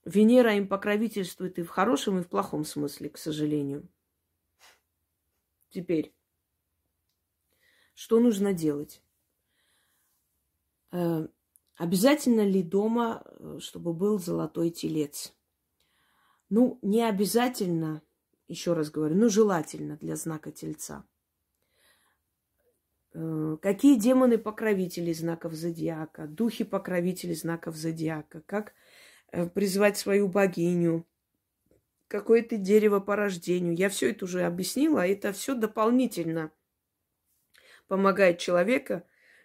Венера 0.05 0.55
им 0.55 0.69
покровительствует 0.69 1.59
и 1.59 1.63
в 1.63 1.71
хорошем, 1.71 2.19
и 2.19 2.23
в 2.23 2.29
плохом 2.29 2.65
смысле, 2.65 3.09
к 3.09 3.17
сожалению. 3.17 3.89
Теперь, 5.71 6.15
что 7.95 8.21
нужно 8.21 8.53
делать? 8.53 9.03
Э, 10.93 11.27
обязательно 11.77 12.47
ли 12.47 12.63
дома, 12.63 13.23
э, 13.25 13.59
чтобы 13.61 13.95
был 13.95 14.19
золотой 14.19 14.71
телец? 14.71 15.35
Ну, 16.51 16.79
не 16.83 17.03
обязательно, 17.03 18.03
еще 18.47 18.75
раз 18.75 18.91
говорю, 18.91 19.17
но 19.17 19.29
желательно 19.29 19.97
для 19.97 20.17
знака 20.17 20.53
тельца. 20.53 21.07
Э, 23.21 23.57
какие 23.61 23.99
демоны-покровители 23.99 25.13
знаков 25.13 25.53
зодиака, 25.53 26.29
духи-покровители 26.29 27.35
знаков 27.35 27.75
зодиака, 27.75 28.43
как 28.47 28.75
э, 29.33 29.49
призвать 29.49 29.97
свою 29.97 30.29
богиню, 30.29 31.05
какое-то 32.07 32.57
дерево 32.57 33.01
по 33.01 33.17
рождению. 33.17 33.75
Я 33.75 33.89
все 33.89 34.11
это 34.11 34.25
уже 34.25 34.43
объяснила, 34.43 35.03
а 35.03 35.07
это 35.07 35.33
все 35.33 35.57
дополнительно 35.57 36.53
помогает 37.89 38.39
человека, 38.39 39.03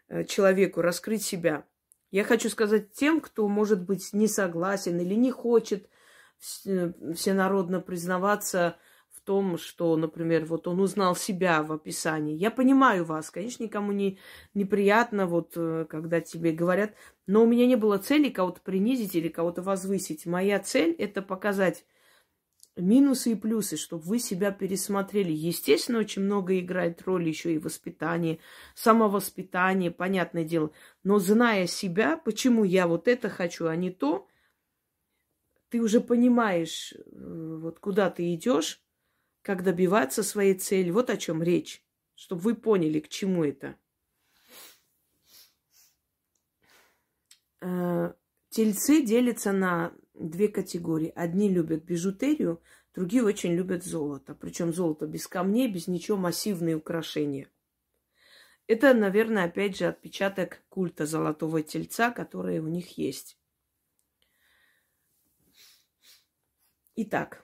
э, 0.07 0.23
человеку 0.25 0.83
раскрыть 0.83 1.23
себя. 1.23 1.65
Я 2.11 2.23
хочу 2.25 2.49
сказать 2.49 2.91
тем, 2.91 3.21
кто, 3.21 3.47
может 3.47 3.81
быть, 3.81 4.13
не 4.13 4.27
согласен 4.27 4.99
или 4.99 5.15
не 5.15 5.31
хочет 5.31 5.89
всенародно 6.37 7.79
признаваться 7.81 8.77
том, 9.25 9.57
что, 9.57 9.95
например, 9.95 10.45
вот 10.45 10.67
он 10.67 10.79
узнал 10.79 11.15
себя 11.15 11.63
в 11.63 11.71
описании. 11.71 12.35
Я 12.35 12.51
понимаю 12.51 13.05
вас, 13.05 13.29
конечно, 13.31 13.63
никому 13.63 13.91
не 13.91 14.19
неприятно, 14.53 15.25
вот 15.25 15.53
э, 15.55 15.85
когда 15.89 16.21
тебе 16.21 16.51
говорят, 16.51 16.93
но 17.27 17.43
у 17.43 17.47
меня 17.47 17.65
не 17.65 17.75
было 17.75 17.97
цели 17.97 18.29
кого-то 18.29 18.61
принизить 18.61 19.15
или 19.15 19.29
кого-то 19.29 19.61
возвысить. 19.61 20.25
Моя 20.25 20.59
цель 20.59 20.91
это 20.97 21.21
показать 21.21 21.85
минусы 22.75 23.31
и 23.31 23.35
плюсы, 23.35 23.77
чтобы 23.77 24.03
вы 24.03 24.19
себя 24.19 24.51
пересмотрели. 24.51 25.31
Естественно, 25.31 25.99
очень 25.99 26.23
много 26.23 26.59
играет 26.59 27.01
роль 27.03 27.27
еще 27.27 27.53
и 27.53 27.59
воспитание, 27.59 28.39
самовоспитание, 28.75 29.91
понятное 29.91 30.43
дело. 30.43 30.71
Но 31.03 31.19
зная 31.19 31.67
себя, 31.67 32.17
почему 32.17 32.63
я 32.63 32.87
вот 32.87 33.07
это 33.07 33.29
хочу, 33.29 33.67
а 33.67 33.75
не 33.75 33.91
то, 33.91 34.27
ты 35.69 35.81
уже 35.81 36.01
понимаешь, 36.01 36.93
э, 36.93 37.57
вот 37.61 37.79
куда 37.79 38.09
ты 38.09 38.33
идешь, 38.35 38.82
как 39.43 39.61
добиваться 39.61 40.23
своей 40.23 40.55
цели. 40.55 40.89
Вот 40.89 41.09
о 41.11 41.17
чем 41.17 41.43
речь, 41.43 41.83
чтобы 42.15 42.41
вы 42.41 42.55
поняли, 42.55 42.99
к 42.99 43.09
чему 43.09 43.43
это. 43.43 43.75
Э, 47.61 48.13
тельцы 48.49 49.03
делятся 49.03 49.51
на 49.51 49.93
две 50.13 50.47
категории. 50.47 51.11
Одни 51.15 51.49
любят 51.49 51.83
бижутерию, 51.83 52.61
другие 52.95 53.23
очень 53.23 53.53
любят 53.53 53.83
золото. 53.83 54.33
Причем 54.33 54.73
золото 54.73 55.05
без 55.05 55.27
камней, 55.27 55.71
без 55.71 55.87
ничего, 55.87 56.17
массивные 56.17 56.77
украшения. 56.77 57.49
Это, 58.67 58.93
наверное, 58.93 59.43
опять 59.43 59.77
же 59.77 59.87
отпечаток 59.87 60.63
культа 60.69 61.05
золотого 61.05 61.61
тельца, 61.61 62.11
который 62.11 62.59
у 62.59 62.67
них 62.69 62.97
есть. 62.97 63.37
Итак, 66.95 67.43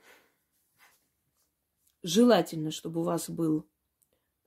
желательно, 2.04 2.72
чтобы 2.72 3.02
у 3.02 3.04
вас 3.04 3.30
был, 3.30 3.68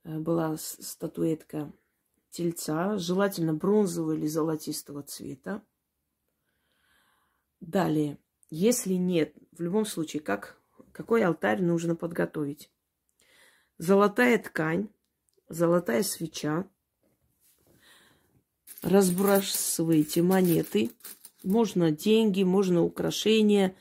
э, 0.03 0.19
была 0.19 0.57
статуэтка 0.57 1.71
тельца, 2.29 2.97
желательно 2.97 3.53
бронзового 3.53 4.13
или 4.13 4.27
золотистого 4.27 5.03
цвета. 5.03 5.63
Далее, 7.61 8.17
если 8.49 8.93
нет, 8.93 9.33
в 9.51 9.61
любом 9.61 9.85
случае, 9.85 10.21
как, 10.21 10.59
какой 10.91 11.23
алтарь 11.23 11.61
нужно 11.61 11.95
подготовить? 11.95 12.71
Золотая 13.77 14.37
ткань, 14.37 14.89
золотая 15.47 16.03
свеча, 16.03 16.67
разбрасывайте 18.81 20.21
монеты, 20.21 20.91
можно 21.43 21.91
деньги, 21.91 22.43
можно 22.43 22.81
украшения. 22.83 23.75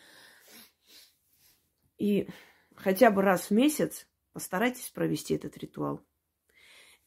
И 1.99 2.29
хотя 2.83 3.11
бы 3.11 3.23
раз 3.23 3.47
в 3.47 3.51
месяц 3.53 4.07
постарайтесь 4.33 4.91
провести 4.91 5.35
этот 5.35 5.57
ритуал. 5.57 6.05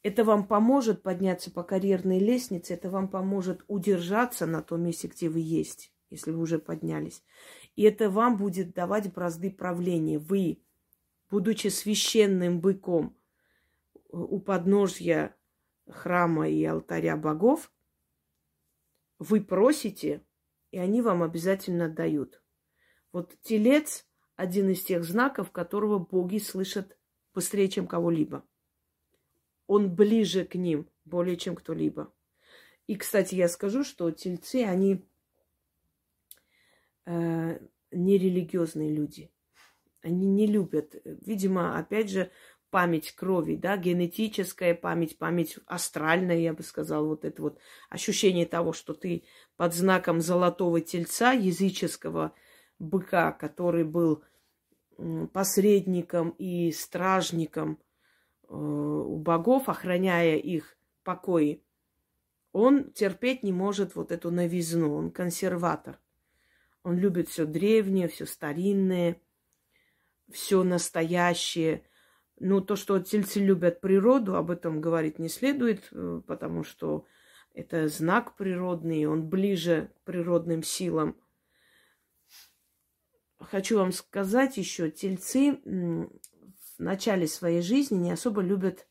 Это 0.02 0.24
вам 0.24 0.46
поможет 0.46 1.02
подняться 1.02 1.50
по 1.50 1.62
карьерной 1.62 2.18
лестнице, 2.18 2.74
это 2.74 2.90
вам 2.90 3.08
поможет 3.08 3.64
удержаться 3.68 4.46
на 4.46 4.62
том 4.62 4.82
месте, 4.82 5.08
где 5.08 5.28
вы 5.28 5.40
есть 5.40 5.92
если 6.10 6.30
вы 6.30 6.40
уже 6.40 6.58
поднялись. 6.58 7.22
И 7.74 7.82
это 7.82 8.10
вам 8.10 8.36
будет 8.36 8.72
давать 8.72 9.12
бразды 9.12 9.50
правления. 9.50 10.18
Вы, 10.18 10.62
будучи 11.30 11.68
священным 11.68 12.60
быком 12.60 13.16
у 14.10 14.40
подножья 14.40 15.36
храма 15.88 16.48
и 16.48 16.64
алтаря 16.64 17.16
богов, 17.16 17.72
вы 19.18 19.40
просите, 19.40 20.24
и 20.70 20.78
они 20.78 21.02
вам 21.02 21.22
обязательно 21.22 21.88
дают. 21.88 22.42
Вот 23.12 23.34
телец– 23.42 24.06
один 24.36 24.70
из 24.70 24.82
тех 24.82 25.04
знаков, 25.04 25.50
которого 25.50 25.98
боги 25.98 26.38
слышат 26.38 26.96
быстрее, 27.34 27.68
чем 27.68 27.86
кого-либо. 27.86 28.44
Он 29.66 29.94
ближе 29.94 30.44
к 30.44 30.54
ним, 30.54 30.88
более 31.04 31.36
чем 31.36 31.56
кто-либо. 31.56 32.12
И, 32.86 32.94
кстати, 32.94 33.34
я 33.34 33.48
скажу, 33.48 33.82
что 33.82 34.10
тельцы, 34.10 34.64
они 34.64 35.04
э, 37.04 37.58
нерелигиозные 37.90 38.94
люди. 38.94 39.30
Они 40.02 40.28
не 40.28 40.46
любят, 40.46 40.94
видимо, 41.04 41.78
опять 41.78 42.10
же, 42.10 42.30
память 42.70 43.12
крови, 43.12 43.56
да, 43.56 43.76
генетическая 43.76 44.74
память, 44.74 45.18
память 45.18 45.58
астральная, 45.66 46.38
я 46.38 46.52
бы 46.52 46.62
сказала, 46.62 47.06
вот 47.06 47.24
это 47.24 47.42
вот 47.42 47.58
ощущение 47.88 48.46
того, 48.46 48.72
что 48.72 48.94
ты 48.94 49.24
под 49.56 49.74
знаком 49.74 50.20
золотого 50.20 50.80
тельца 50.80 51.32
языческого 51.32 52.34
быка, 52.78 53.32
который 53.32 53.84
был 53.84 54.22
посредником 55.32 56.30
и 56.38 56.72
стражником 56.72 57.78
э, 58.48 58.54
у 58.54 59.16
богов, 59.18 59.68
охраняя 59.68 60.36
их 60.36 60.76
покои, 61.04 61.62
он 62.52 62.90
терпеть 62.92 63.42
не 63.42 63.52
может 63.52 63.94
вот 63.94 64.10
эту 64.10 64.30
новизну, 64.30 64.94
он 64.94 65.10
консерватор. 65.10 66.00
Он 66.82 66.96
любит 66.96 67.28
все 67.28 67.44
древнее, 67.44 68.08
все 68.08 68.24
старинное, 68.24 69.20
все 70.30 70.62
настоящее. 70.62 71.82
Ну, 72.38 72.60
то, 72.60 72.76
что 72.76 72.98
тельцы 72.98 73.40
любят 73.40 73.80
природу, 73.80 74.36
об 74.36 74.50
этом 74.50 74.80
говорить 74.80 75.18
не 75.18 75.28
следует, 75.28 75.88
э, 75.92 76.22
потому 76.26 76.64
что 76.64 77.04
это 77.52 77.88
знак 77.88 78.36
природный, 78.36 79.06
он 79.06 79.28
ближе 79.28 79.90
к 79.96 80.04
природным 80.06 80.62
силам. 80.62 81.16
Хочу 83.38 83.78
вам 83.78 83.92
сказать 83.92 84.56
еще, 84.56 84.90
тельцы 84.90 85.60
в 85.64 86.82
начале 86.82 87.26
своей 87.26 87.62
жизни 87.62 87.96
не 87.96 88.12
особо 88.12 88.40
любят 88.40 88.86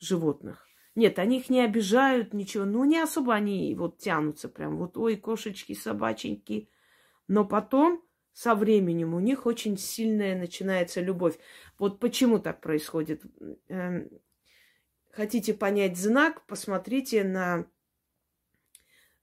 животных. 0.00 0.68
Нет, 0.94 1.18
они 1.18 1.38
их 1.38 1.48
не 1.48 1.60
обижают, 1.60 2.34
ничего. 2.34 2.64
Ну, 2.64 2.84
не 2.84 2.98
особо 2.98 3.34
они 3.34 3.74
вот 3.76 3.98
тянутся 3.98 4.48
прям. 4.48 4.78
Вот, 4.78 4.96
ой, 4.96 5.16
кошечки, 5.16 5.72
собаченьки. 5.72 6.68
Но 7.28 7.44
потом, 7.44 8.02
со 8.32 8.54
временем, 8.54 9.14
у 9.14 9.20
них 9.20 9.46
очень 9.46 9.78
сильная 9.78 10.36
начинается 10.36 11.00
любовь. 11.00 11.38
Вот 11.78 12.00
почему 12.00 12.40
так 12.40 12.60
происходит? 12.60 13.22
Эм, 13.68 14.08
хотите 15.12 15.54
понять 15.54 15.96
знак, 15.96 16.44
посмотрите 16.46 17.22
на 17.22 17.66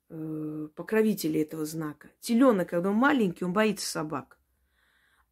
э, 0.09 0.69
покровителей 0.75 1.41
этого 1.41 1.65
знака. 1.65 2.09
Теленок, 2.21 2.69
когда 2.69 2.91
он 2.91 2.95
маленький, 2.95 3.43
он 3.43 3.51
боится 3.51 3.85
собак. 3.85 4.39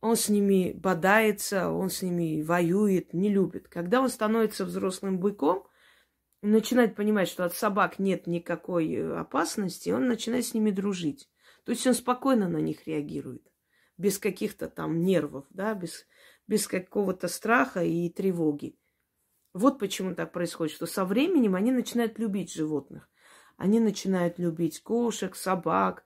Он 0.03 0.17
с 0.17 0.27
ними 0.27 0.73
бодается, 0.73 1.69
он 1.69 1.89
с 1.89 2.01
ними 2.01 2.41
воюет, 2.41 3.13
не 3.13 3.29
любит. 3.29 3.69
Когда 3.69 4.01
он 4.01 4.09
становится 4.09 4.65
взрослым 4.65 5.17
быком, 5.17 5.65
начинает 6.41 6.97
понимать, 6.97 7.29
что 7.29 7.45
от 7.45 7.53
собак 7.55 7.99
нет 7.99 8.27
никакой 8.27 8.93
э, 8.95 9.15
опасности, 9.15 9.91
он 9.91 10.09
начинает 10.09 10.45
с 10.45 10.53
ними 10.53 10.71
дружить. 10.71 11.29
То 11.63 11.71
есть 11.71 11.87
он 11.87 11.93
спокойно 11.93 12.49
на 12.49 12.57
них 12.57 12.85
реагирует, 12.85 13.49
без 13.97 14.19
каких-то 14.19 14.67
там 14.67 15.05
нервов, 15.05 15.45
да, 15.51 15.73
без, 15.73 16.05
без 16.47 16.67
какого-то 16.67 17.29
страха 17.29 17.81
и 17.81 18.09
тревоги. 18.09 18.77
Вот 19.53 19.79
почему 19.79 20.15
так 20.15 20.33
происходит, 20.33 20.75
что 20.75 20.85
со 20.85 21.05
временем 21.05 21.55
они 21.55 21.71
начинают 21.71 22.19
любить 22.19 22.51
животных. 22.51 23.09
Они 23.55 23.79
начинают 23.79 24.37
любить 24.37 24.83
кошек, 24.83 25.33
собак, 25.33 26.03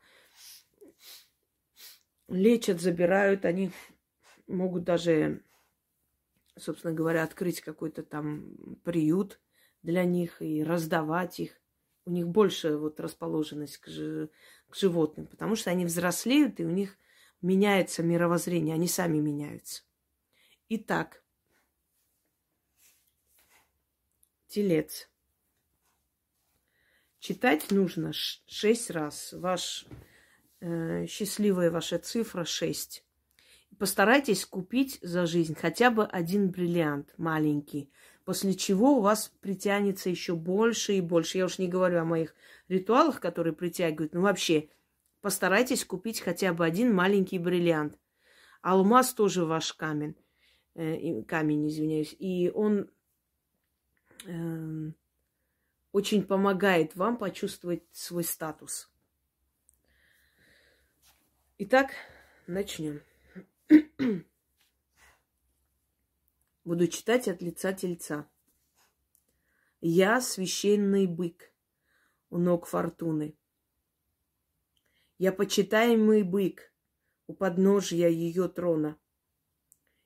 лечат, 2.28 2.82
забирают, 2.82 3.46
они 3.46 3.72
могут 4.48 4.84
даже, 4.84 5.44
собственно 6.56 6.94
говоря, 6.94 7.24
открыть 7.24 7.62
какой-то 7.62 8.04
там 8.04 8.78
приют 8.84 9.40
для 9.82 10.04
них 10.04 10.42
и 10.42 10.63
раздавать 10.63 11.40
их. 11.40 11.60
У 12.06 12.12
них 12.12 12.28
больше 12.28 12.78
вот 12.78 13.00
расположенность 13.00 13.78
к, 13.78 13.86
к 13.86 14.76
животным, 14.76 15.28
потому 15.28 15.56
что 15.56 15.70
они 15.72 15.86
взрослеют, 15.86 16.60
и 16.60 16.66
у 16.66 16.70
них 16.70 16.98
меняется 17.42 18.04
мировоззрение, 18.04 18.76
они 18.76 18.88
сами 18.88 19.20
меняются. 19.20 19.84
Итак, 20.70 21.24
телец. 24.48 25.10
Читать 27.20 27.72
нужно 27.72 28.13
шесть 28.13 28.90
раз. 28.90 29.34
Ваш 29.34 29.86
счастливая 30.62 31.72
ваша 31.72 32.00
цифра 32.00 32.46
шесть. 32.46 33.04
Постарайтесь 33.78 34.46
купить 34.46 34.98
за 35.02 35.28
жизнь 35.28 35.56
хотя 35.56 35.91
бы 35.91 36.06
один 36.06 36.50
бриллиант 36.50 37.13
маленький, 37.17 37.91
после 38.26 38.56
чего 38.56 38.98
у 38.98 39.02
вас 39.02 39.32
притянется 39.39 40.10
еще 40.10 40.36
больше 40.36 40.93
и 40.93 41.02
больше. 41.02 41.38
Я 41.38 41.46
уж 41.46 41.60
не 41.60 41.67
говорю 41.67 42.00
о 42.00 42.06
моих 42.06 42.34
ритуалах, 42.70 43.20
которые 43.20 43.54
притягивают, 43.54 44.13
но 44.13 44.22
вообще 44.22 44.70
постарайтесь 45.22 45.86
купить 45.86 46.22
хотя 46.22 46.54
бы 46.54 46.65
один 46.65 46.93
маленький 46.93 47.38
бриллиант. 47.38 48.00
Алмаз 48.62 49.13
тоже 49.13 49.46
ваш 49.46 49.74
камень, 49.74 50.15
э, 50.74 51.22
камень, 51.24 51.67
извиняюсь, 51.67 52.15
и 52.17 52.52
он 52.54 52.89
э, 54.26 54.91
очень 55.91 56.24
помогает 56.24 56.96
вам 56.96 57.17
почувствовать 57.17 57.84
свой 57.91 58.24
статус. 58.24 58.89
Итак, 61.60 61.89
начнем. 62.46 63.02
Буду 66.63 66.88
читать 66.88 67.28
от 67.28 67.41
лица 67.41 67.74
тельца. 67.74 68.30
Я 69.82 70.22
священный 70.22 71.08
бык 71.08 71.52
у 72.30 72.38
ног 72.38 72.67
фортуны. 72.67 73.36
Я 75.17 75.32
почитаемый 75.32 76.22
бык 76.22 76.72
у 77.26 77.34
подножия 77.34 78.10
ее 78.10 78.50
трона. 78.50 78.96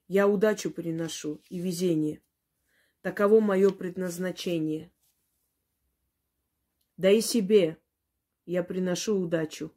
Я 0.08 0.30
удачу 0.30 0.72
приношу 0.72 1.42
и 1.50 1.60
везение. 1.60 2.24
Таково 3.02 3.42
мое 3.42 3.72
предназначение. 3.72 4.90
Да 6.96 7.12
и 7.12 7.20
себе 7.20 7.78
я 8.46 8.64
приношу 8.64 9.20
удачу. 9.20 9.76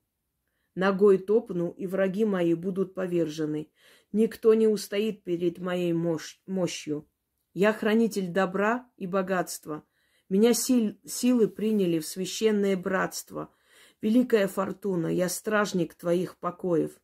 Ногой 0.75 1.19
топну, 1.19 1.71
и 1.71 1.87
враги 1.87 2.25
мои 2.25 2.55
будут 2.55 2.95
повержены. 2.95 3.71
Никто 4.13 4.55
не 4.55 4.67
устоит 4.67 5.23
перед 5.23 5.59
моей 5.59 5.93
мощь, 5.93 6.41
мощью. 6.47 7.09
Я 7.53 7.73
хранитель 7.73 8.29
добра 8.29 8.89
и 8.97 9.07
богатства. 9.07 9.85
Меня 10.29 10.53
сил, 10.55 10.99
силы 11.05 11.47
приняли 11.49 12.01
в 12.01 12.07
священное 12.07 12.77
братство. 12.77 13.55
Великая 14.01 14.49
фортуна, 14.49 15.07
я 15.07 15.29
стражник 15.29 15.95
твоих 15.95 16.37
покоев. 16.39 17.01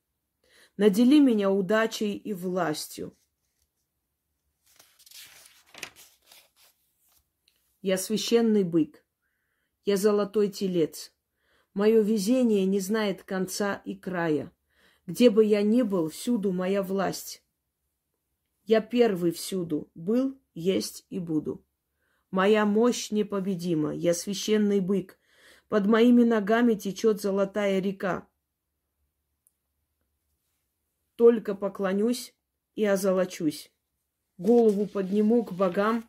Надели 0.76 1.20
меня 1.20 1.50
удачей 1.50 2.14
и 2.16 2.32
властью. 2.32 3.16
Я 7.82 7.96
священный 7.96 8.64
бык. 8.64 9.04
Я 9.84 9.96
золотой 9.96 10.48
телец. 10.48 11.12
Мое 11.74 12.02
везение 12.02 12.66
не 12.66 12.80
знает 12.80 13.22
конца 13.22 13.80
и 13.84 13.94
края. 13.94 14.52
Где 15.06 15.30
бы 15.30 15.44
я 15.44 15.62
ни 15.62 15.82
был, 15.82 16.08
всюду 16.08 16.52
моя 16.52 16.82
власть. 16.82 17.44
Я 18.64 18.80
первый 18.80 19.30
всюду 19.30 19.90
был, 19.94 20.38
есть 20.54 21.06
и 21.10 21.18
буду. 21.18 21.64
Моя 22.30 22.66
мощь 22.66 23.10
непобедима, 23.10 23.94
я 23.94 24.14
священный 24.14 24.80
бык. 24.80 25.18
Под 25.68 25.86
моими 25.86 26.24
ногами 26.24 26.74
течет 26.74 27.20
золотая 27.20 27.80
река. 27.80 28.28
Только 31.16 31.54
поклонюсь 31.54 32.34
и 32.74 32.84
озолочусь. 32.84 33.72
Голову 34.38 34.86
подниму 34.86 35.44
к 35.44 35.52
богам, 35.52 36.08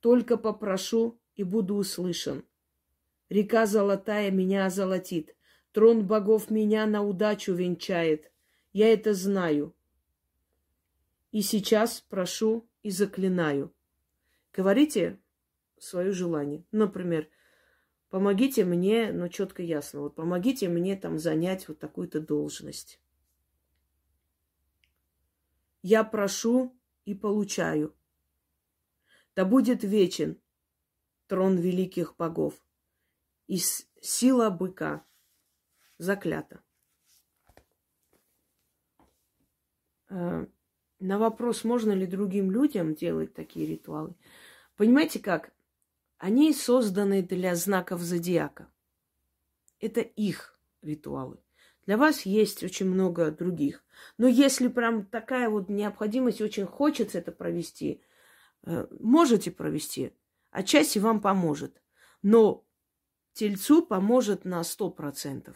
только 0.00 0.36
попрошу 0.36 1.20
и 1.36 1.44
буду 1.44 1.76
услышан. 1.76 2.44
Река 3.32 3.64
золотая 3.64 4.30
меня 4.30 4.66
озолотит. 4.66 5.34
Трон 5.72 6.06
богов 6.06 6.50
меня 6.50 6.84
на 6.84 7.02
удачу 7.02 7.54
венчает. 7.54 8.30
Я 8.74 8.92
это 8.92 9.14
знаю. 9.14 9.74
И 11.30 11.40
сейчас 11.40 12.02
прошу 12.02 12.68
и 12.82 12.90
заклинаю. 12.90 13.74
Говорите 14.52 15.18
свое 15.78 16.12
желание. 16.12 16.66
Например, 16.72 17.26
помогите 18.10 18.66
мне, 18.66 19.12
ну, 19.12 19.30
четко 19.30 19.62
ясно, 19.62 20.00
вот 20.00 20.14
помогите 20.14 20.68
мне 20.68 20.94
там 20.94 21.18
занять 21.18 21.68
вот 21.68 21.78
такую-то 21.78 22.20
должность. 22.20 23.00
Я 25.80 26.04
прошу 26.04 26.76
и 27.06 27.14
получаю. 27.14 27.96
Да 29.34 29.46
будет 29.46 29.84
вечен 29.84 30.38
трон 31.28 31.56
великих 31.56 32.14
богов 32.18 32.62
и 33.52 33.58
сила 34.00 34.48
быка 34.48 35.04
заклята. 35.98 36.62
А, 40.08 40.46
на 41.00 41.18
вопрос, 41.18 41.62
можно 41.62 41.92
ли 41.92 42.06
другим 42.06 42.50
людям 42.50 42.94
делать 42.94 43.34
такие 43.34 43.66
ритуалы. 43.66 44.14
Понимаете 44.76 45.18
как? 45.18 45.52
Они 46.16 46.54
созданы 46.54 47.20
для 47.22 47.54
знаков 47.54 48.00
зодиака. 48.00 48.72
Это 49.80 50.00
их 50.00 50.58
ритуалы. 50.80 51.38
Для 51.84 51.98
вас 51.98 52.22
есть 52.22 52.64
очень 52.64 52.86
много 52.86 53.30
других. 53.30 53.84
Но 54.16 54.28
если 54.28 54.68
прям 54.68 55.04
такая 55.04 55.50
вот 55.50 55.68
необходимость, 55.68 56.40
очень 56.40 56.64
хочется 56.64 57.18
это 57.18 57.32
провести, 57.32 58.02
э, 58.62 58.86
можете 58.98 59.50
провести. 59.50 60.14
Отчасти 60.50 60.98
вам 60.98 61.20
поможет. 61.20 61.82
Но 62.22 62.64
тельцу 63.32 63.84
поможет 63.84 64.44
на 64.44 64.60
100%. 64.60 65.54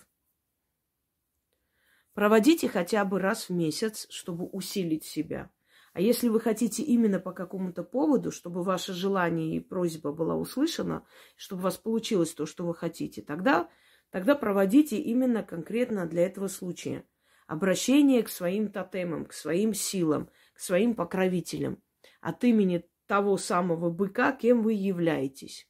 Проводите 2.15 2.69
хотя 2.69 3.05
бы 3.05 3.19
раз 3.19 3.49
в 3.49 3.53
месяц, 3.53 4.07
чтобы 4.09 4.47
усилить 4.47 5.05
себя. 5.05 5.51
А 5.93 6.01
если 6.01 6.29
вы 6.29 6.41
хотите 6.41 6.83
именно 6.83 7.21
по 7.21 7.33
какому-то 7.33 7.83
поводу, 7.83 8.31
чтобы 8.31 8.63
ваше 8.63 8.93
желание 8.93 9.57
и 9.57 9.61
просьба 9.61 10.13
была 10.13 10.35
услышана, 10.35 11.07
чтобы 11.37 11.61
у 11.61 11.65
вас 11.65 11.79
получилось 11.79 12.35
то, 12.35 12.47
что 12.47 12.67
вы 12.67 12.75
хотите, 12.75 13.23
тогда, 13.23 13.69
тогда 14.11 14.35
проводите 14.35 14.99
именно 14.99 15.43
конкретно 15.43 16.07
для 16.07 16.27
этого 16.27 16.49
случая. 16.49 17.05
Обращение 17.47 18.23
к 18.23 18.29
своим 18.29 18.71
тотемам, 18.71 19.27
к 19.27 19.33
своим 19.33 19.73
силам, 19.73 20.31
к 20.55 20.61
своим 20.61 20.95
покровителям 20.95 21.83
от 22.21 22.45
имени 22.45 22.85
того 23.07 23.37
самого 23.37 23.89
быка, 23.91 24.33
кем 24.33 24.63
вы 24.63 24.73
являетесь. 24.73 25.69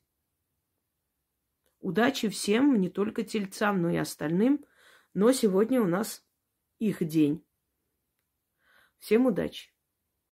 Удачи 1.81 2.29
всем, 2.29 2.81
не 2.81 2.89
только 2.89 3.23
тельцам, 3.23 3.83
но 3.83 3.91
и 3.91 3.97
остальным. 3.97 4.65
Но 5.15 5.33
сегодня 5.33 5.81
у 5.81 5.87
нас 5.87 6.25
их 6.79 7.07
день. 7.07 7.45
Всем 8.99 9.27
удачи! 9.27 9.76